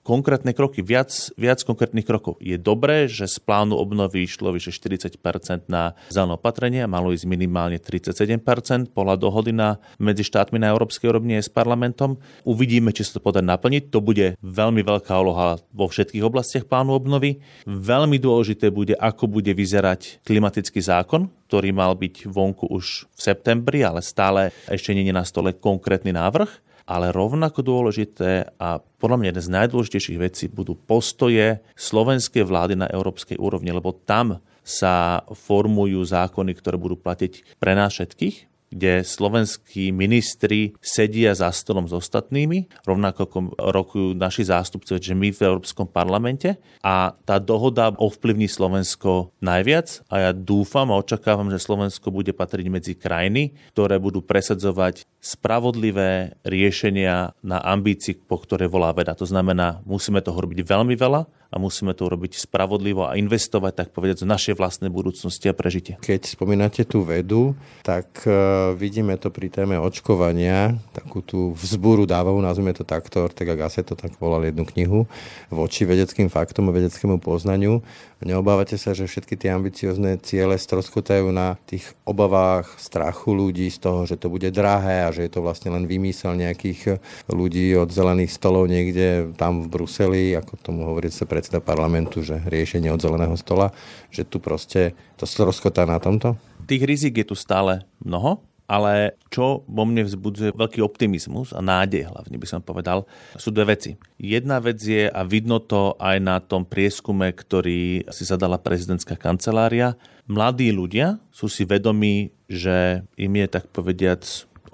konkrétne 0.06 0.54
kroky, 0.54 0.86
viac, 0.86 1.10
viac 1.34 1.66
konkrétnych 1.66 2.06
krokov. 2.06 2.38
Je 2.38 2.62
dobré, 2.62 3.10
že 3.10 3.26
z 3.26 3.42
plánu 3.42 3.74
obnovy 3.74 4.30
išlo 4.30 4.54
vyše 4.54 4.70
40% 4.70 5.66
na 5.66 5.98
zelené 6.14 6.38
opatrenie, 6.38 6.86
malo 6.86 7.10
ísť 7.10 7.26
minimálne 7.26 7.82
37% 7.82 8.94
podľa 8.94 9.18
dohody 9.18 9.50
na, 9.50 9.82
medzi 9.98 10.22
štátmi 10.22 10.62
na 10.62 10.70
európskej 10.70 11.10
úrovni 11.10 11.42
aj 11.42 11.50
s 11.50 11.52
parlamentom. 11.52 12.22
Uvidíme, 12.46 12.94
či 12.94 13.02
sa 13.02 13.18
to 13.18 13.26
podarí 13.26 13.50
naplniť. 13.50 13.90
To 13.90 13.98
bude 13.98 14.38
veľmi 14.46 14.86
veľká 14.86 15.14
úloha 15.18 15.58
vo 15.74 15.90
všetkých 15.90 16.22
oblastiach 16.22 16.70
plánu 16.70 16.94
obnovy. 16.94 17.42
Veľmi 17.66 18.22
dôležité 18.22 18.70
bude, 18.70 18.94
ako 18.94 19.26
bude 19.26 19.58
vyzerať 19.58 20.22
klimatický 20.22 20.86
zákon, 20.86 21.34
ktorý 21.56 21.72
mal 21.72 21.96
byť 21.96 22.28
vonku 22.28 22.68
už 22.68 23.08
v 23.16 23.20
septembri, 23.32 23.80
ale 23.80 24.04
stále 24.04 24.52
ešte 24.68 24.92
nie 24.92 25.08
je 25.08 25.16
na 25.16 25.24
stole 25.24 25.56
konkrétny 25.56 26.12
návrh. 26.12 26.52
Ale 26.84 27.16
rovnako 27.16 27.64
dôležité 27.64 28.52
a 28.60 28.84
podľa 28.84 29.18
mňa 29.24 29.28
jeden 29.32 29.46
z 29.48 29.54
najdôležitejších 29.56 30.20
vecí 30.20 30.46
budú 30.52 30.76
postoje 30.76 31.64
slovenskej 31.80 32.44
vlády 32.44 32.76
na 32.76 32.92
európskej 32.92 33.40
úrovni, 33.40 33.72
lebo 33.72 33.96
tam 33.96 34.44
sa 34.68 35.24
formujú 35.32 36.04
zákony, 36.04 36.52
ktoré 36.60 36.76
budú 36.76 37.00
platiť 37.00 37.56
pre 37.56 37.72
nás 37.72 37.96
všetkých, 37.96 38.52
kde 38.76 39.08
slovenskí 39.08 39.96
ministri 39.96 40.76
sedia 40.84 41.32
za 41.32 41.48
stolom 41.56 41.88
s 41.88 41.96
ostatnými, 41.96 42.84
rovnako 42.84 43.20
ako 43.24 43.38
rokujú 43.56 44.10
naši 44.20 44.44
zástupcovia, 44.44 45.00
že 45.00 45.16
my 45.16 45.32
v 45.32 45.40
Európskom 45.40 45.88
parlamente. 45.88 46.60
A 46.84 47.16
tá 47.24 47.40
dohoda 47.40 47.96
ovplyvní 47.96 48.52
Slovensko 48.52 49.32
najviac 49.40 50.04
a 50.12 50.30
ja 50.30 50.32
dúfam 50.36 50.92
a 50.92 51.00
očakávam, 51.00 51.48
že 51.48 51.64
Slovensko 51.64 52.12
bude 52.12 52.36
patriť 52.36 52.68
medzi 52.68 52.94
krajiny, 53.00 53.56
ktoré 53.72 53.96
budú 53.96 54.20
presadzovať 54.20 55.08
spravodlivé 55.26 56.38
riešenia 56.46 57.34
na 57.42 57.58
ambícii, 57.58 58.14
po 58.14 58.38
ktoré 58.38 58.70
volá 58.70 58.94
veda. 58.94 59.18
To 59.18 59.26
znamená, 59.26 59.82
musíme 59.82 60.22
toho 60.22 60.38
robiť 60.38 60.62
veľmi 60.62 60.94
veľa 60.94 61.26
a 61.50 61.56
musíme 61.56 61.96
to 61.96 62.12
urobiť 62.12 62.36
spravodlivo 62.36 63.08
a 63.08 63.16
investovať, 63.16 63.74
tak 63.74 63.88
povedať, 63.96 64.22
do 64.22 64.28
našej 64.28 64.60
vlastnej 64.60 64.92
budúcnosti 64.92 65.48
a 65.48 65.56
prežitie. 65.56 65.96
Keď 66.04 66.36
spomínate 66.36 66.84
tú 66.84 67.08
vedu, 67.08 67.56
tak 67.80 68.28
uh, 68.28 68.76
vidíme 68.76 69.16
to 69.16 69.32
pri 69.32 69.48
téme 69.48 69.80
očkovania, 69.80 70.76
takú 70.92 71.24
tú 71.24 71.56
vzbúru 71.56 72.04
dávavú, 72.04 72.44
nazvime 72.44 72.76
to 72.76 72.84
takto, 72.84 73.24
Ortega 73.24 73.56
Gasset 73.56 73.88
to 73.88 73.96
tak 73.96 74.20
volal 74.20 74.44
jednu 74.44 74.68
knihu, 74.68 75.08
voči 75.48 75.88
vedeckým 75.88 76.28
faktom 76.28 76.68
a 76.70 76.76
vedeckému 76.76 77.24
poznaniu. 77.24 77.80
Neobávate 78.26 78.76
sa, 78.76 78.92
že 78.92 79.08
všetky 79.08 79.38
tie 79.40 79.54
ambiciozne 79.54 80.18
ciele 80.18 80.58
stroskotajú 80.60 81.30
na 81.30 81.56
tých 81.70 81.94
obavách, 82.10 82.74
strachu 82.82 83.32
ľudí 83.32 83.70
z 83.70 83.80
toho, 83.80 84.04
že 84.04 84.18
to 84.20 84.28
bude 84.28 84.50
drahé 84.50 85.08
a 85.08 85.14
že 85.16 85.24
je 85.24 85.32
to 85.32 85.40
vlastne 85.40 85.72
len 85.72 85.88
vymysel 85.88 86.36
nejakých 86.36 87.00
ľudí 87.32 87.72
od 87.80 87.88
zelených 87.88 88.36
stolov 88.36 88.68
niekde 88.68 89.32
tam 89.40 89.64
v 89.64 89.72
Bruseli, 89.72 90.36
ako 90.36 90.60
tomu 90.60 90.84
hovorí 90.84 91.08
sa 91.08 91.24
predseda 91.24 91.64
parlamentu, 91.64 92.20
že 92.20 92.44
riešenie 92.44 92.92
od 92.92 93.00
zeleného 93.00 93.40
stola, 93.40 93.72
že 94.12 94.28
tu 94.28 94.44
proste 94.44 94.92
to 95.16 95.24
rozkotá 95.24 95.88
na 95.88 96.04
tomto? 96.04 96.36
Tých 96.68 96.84
rizik 96.84 97.24
je 97.24 97.32
tu 97.32 97.36
stále 97.40 97.88
mnoho 98.04 98.44
ale 98.66 99.18
čo 99.30 99.62
vo 99.70 99.84
mne 99.86 100.06
vzbudzuje 100.06 100.58
veľký 100.58 100.82
optimizmus 100.82 101.54
a 101.54 101.62
nádej 101.62 102.10
hlavne 102.10 102.38
by 102.38 102.48
som 102.50 102.62
povedal, 102.66 103.06
sú 103.38 103.54
dve 103.54 103.78
veci. 103.78 103.94
Jedna 104.18 104.58
vec 104.58 104.82
je, 104.82 105.06
a 105.06 105.22
vidno 105.22 105.62
to 105.62 105.94
aj 106.02 106.18
na 106.18 106.42
tom 106.42 106.66
prieskume, 106.66 107.30
ktorý 107.30 108.10
si 108.10 108.24
zadala 108.26 108.58
prezidentská 108.58 109.16
kancelária, 109.18 109.94
mladí 110.26 110.74
ľudia 110.74 111.22
sú 111.30 111.46
si 111.46 111.64
vedomí, 111.64 112.34
že 112.50 113.06
im 113.18 113.34
je 113.38 113.48
tak 113.50 113.70
povediac 113.70 114.26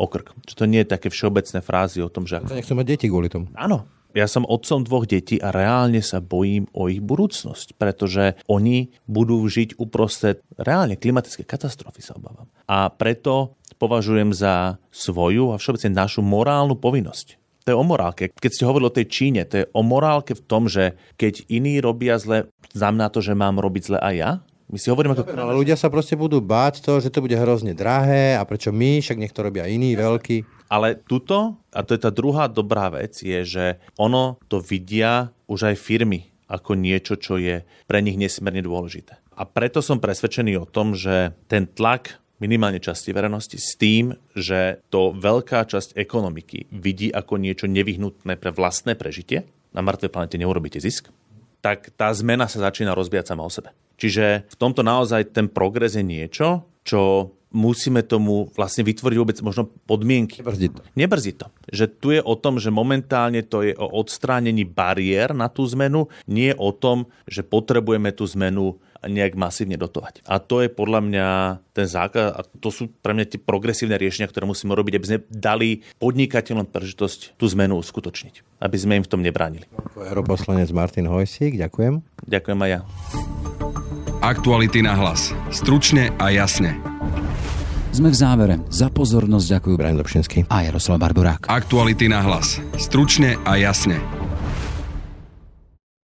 okrk. 0.01 0.33
Že 0.49 0.55
to 0.57 0.65
nie 0.65 0.81
je 0.81 0.89
také 0.89 1.13
všeobecné 1.13 1.61
frázy 1.61 2.01
o 2.01 2.09
tom, 2.09 2.25
že... 2.25 2.41
Ako... 2.41 2.57
Nechcú 2.57 2.73
mať 2.73 2.87
deti 2.89 3.05
kvôli 3.05 3.29
tomu. 3.29 3.53
Áno, 3.53 3.85
ja 4.11 4.27
som 4.27 4.43
otcom 4.43 4.83
dvoch 4.83 5.07
detí 5.07 5.39
a 5.39 5.55
reálne 5.55 6.03
sa 6.03 6.19
bojím 6.19 6.67
o 6.75 6.91
ich 6.91 6.99
budúcnosť, 6.99 7.79
pretože 7.79 8.35
oni 8.51 8.91
budú 9.07 9.39
žiť 9.47 9.79
uprostred 9.79 10.43
reálne 10.59 10.99
klimatické 10.99 11.47
katastrofy, 11.47 12.03
sa 12.03 12.19
obávam. 12.19 12.51
A 12.67 12.91
preto 12.91 13.55
považujem 13.79 14.35
za 14.35 14.81
svoju 14.91 15.55
a 15.55 15.59
všeobecne 15.61 15.95
našu 15.95 16.19
morálnu 16.19 16.75
povinnosť. 16.75 17.39
To 17.65 17.67
je 17.71 17.77
o 17.77 17.85
morálke. 17.85 18.33
Keď 18.33 18.51
ste 18.51 18.67
hovorili 18.67 18.89
o 18.89 18.97
tej 18.97 19.07
Číne, 19.07 19.41
to 19.45 19.63
je 19.63 19.69
o 19.69 19.81
morálke 19.85 20.33
v 20.33 20.43
tom, 20.49 20.65
že 20.65 20.97
keď 21.15 21.45
iní 21.45 21.77
robia 21.77 22.17
zle, 22.17 22.49
znamená 22.73 23.13
to, 23.13 23.21
že 23.21 23.37
mám 23.37 23.61
robiť 23.61 23.83
zle 23.85 23.99
aj 24.01 24.15
ja? 24.17 24.31
My 24.71 24.79
si 24.79 24.87
hovoríme 24.87 25.11
ako... 25.11 25.27
Ale 25.35 25.51
ľudia 25.51 25.75
sa 25.75 25.91
proste 25.91 26.15
budú 26.15 26.39
báť 26.39 26.79
to, 26.79 27.03
že 27.03 27.11
to 27.11 27.19
bude 27.19 27.35
hrozne 27.35 27.75
drahé 27.75 28.39
a 28.39 28.47
prečo 28.47 28.71
my, 28.71 29.03
však 29.03 29.19
nech 29.19 29.35
to 29.35 29.43
robia 29.43 29.67
iní, 29.67 29.99
veľkí. 29.99 30.71
Ale 30.71 30.95
tuto, 30.95 31.59
a 31.75 31.83
to 31.83 31.91
je 31.91 31.99
tá 31.99 32.07
druhá 32.07 32.47
dobrá 32.47 32.87
vec, 32.87 33.19
je, 33.19 33.43
že 33.43 33.65
ono 33.99 34.39
to 34.47 34.63
vidia 34.63 35.35
už 35.51 35.75
aj 35.75 35.75
firmy 35.75 36.31
ako 36.47 36.79
niečo, 36.79 37.19
čo 37.19 37.35
je 37.35 37.67
pre 37.83 37.99
nich 37.99 38.15
nesmierne 38.15 38.63
dôležité. 38.63 39.19
A 39.35 39.43
preto 39.43 39.83
som 39.83 39.99
presvedčený 39.99 40.63
o 40.63 40.67
tom, 40.67 40.95
že 40.95 41.35
ten 41.51 41.67
tlak 41.67 42.19
minimálne 42.39 42.79
časti 42.79 43.11
verejnosti 43.11 43.59
s 43.59 43.75
tým, 43.75 44.15
že 44.33 44.79
to 44.87 45.11
veľká 45.11 45.67
časť 45.67 45.99
ekonomiky 45.99 46.71
vidí 46.71 47.11
ako 47.11 47.37
niečo 47.37 47.67
nevyhnutné 47.67 48.39
pre 48.39 48.55
vlastné 48.55 48.95
prežitie, 48.95 49.45
na 49.71 49.83
mŕtvej 49.83 50.11
planete 50.11 50.39
neurobíte 50.39 50.79
zisk, 50.79 51.11
tak 51.61 51.93
tá 51.93 52.09
zmena 52.11 52.49
sa 52.49 52.67
začína 52.67 52.97
rozbiať 52.97 53.31
sama 53.31 53.45
o 53.45 53.51
sebe. 53.51 53.71
Čiže 54.01 54.49
v 54.49 54.55
tomto 54.57 54.81
naozaj 54.81 55.29
ten 55.29 55.45
progres 55.45 55.93
je 55.93 56.01
niečo, 56.01 56.65
čo 56.81 57.29
musíme 57.51 58.01
tomu 58.01 58.47
vlastne 58.55 58.87
vytvoriť 58.87 59.17
vôbec 59.19 59.37
možno 59.43 59.67
podmienky. 59.85 60.39
Nebrzí 60.41 60.67
to. 60.71 60.81
Nebrzí 60.95 61.31
to. 61.35 61.47
Že 61.67 61.85
tu 61.99 62.07
je 62.15 62.21
o 62.23 62.33
tom, 62.39 62.57
že 62.57 62.71
momentálne 62.71 63.43
to 63.43 63.61
je 63.61 63.75
o 63.75 63.87
odstránení 63.99 64.63
bariér 64.63 65.35
na 65.35 65.51
tú 65.51 65.67
zmenu, 65.67 66.07
nie 66.25 66.55
o 66.55 66.71
tom, 66.71 67.11
že 67.27 67.43
potrebujeme 67.43 68.15
tú 68.15 68.23
zmenu 68.31 68.79
nejak 69.01 69.33
masívne 69.33 69.81
dotovať. 69.81 70.21
A 70.29 70.37
to 70.37 70.61
je 70.61 70.69
podľa 70.69 71.01
mňa 71.01 71.27
ten 71.73 71.89
základ, 71.89 72.37
a 72.37 72.45
to 72.45 72.69
sú 72.69 72.85
pre 73.01 73.17
mňa 73.17 73.33
tie 73.33 73.41
progresívne 73.41 73.97
riešenia, 73.97 74.29
ktoré 74.29 74.45
musíme 74.45 74.77
robiť, 74.77 74.93
aby 74.93 75.07
sme 75.09 75.19
dali 75.25 75.81
podnikateľom 75.97 76.69
príležitosť 76.69 77.35
tú 77.35 77.45
zmenu 77.49 77.81
uskutočniť. 77.81 78.61
Aby 78.61 78.77
sme 78.77 79.01
im 79.01 79.03
v 79.03 79.11
tom 79.11 79.25
nebránili. 79.25 79.65
Europoslanec 79.97 80.69
Martin 80.69 81.09
Hojsík, 81.09 81.57
ďakujem. 81.57 82.05
Ďakujem 82.29 82.59
aj 82.61 82.69
ja. 82.69 82.79
Aktuality 84.21 84.85
na 84.85 84.93
hlas. 84.93 85.33
Stručne 85.49 86.13
a 86.21 86.29
jasne. 86.29 86.77
Sme 87.89 88.13
v 88.13 88.17
závere. 88.21 88.61
Za 88.69 88.93
pozornosť 88.93 89.57
ďakujú 89.57 89.73
Brian 89.81 89.97
Dobšinský 89.97 90.45
a 90.45 90.61
Jaroslav 90.61 91.01
Barborák. 91.01 91.49
Aktuality 91.49 92.05
na 92.05 92.21
hlas. 92.21 92.61
Stručne 92.77 93.41
a 93.41 93.57
jasne. 93.57 94.20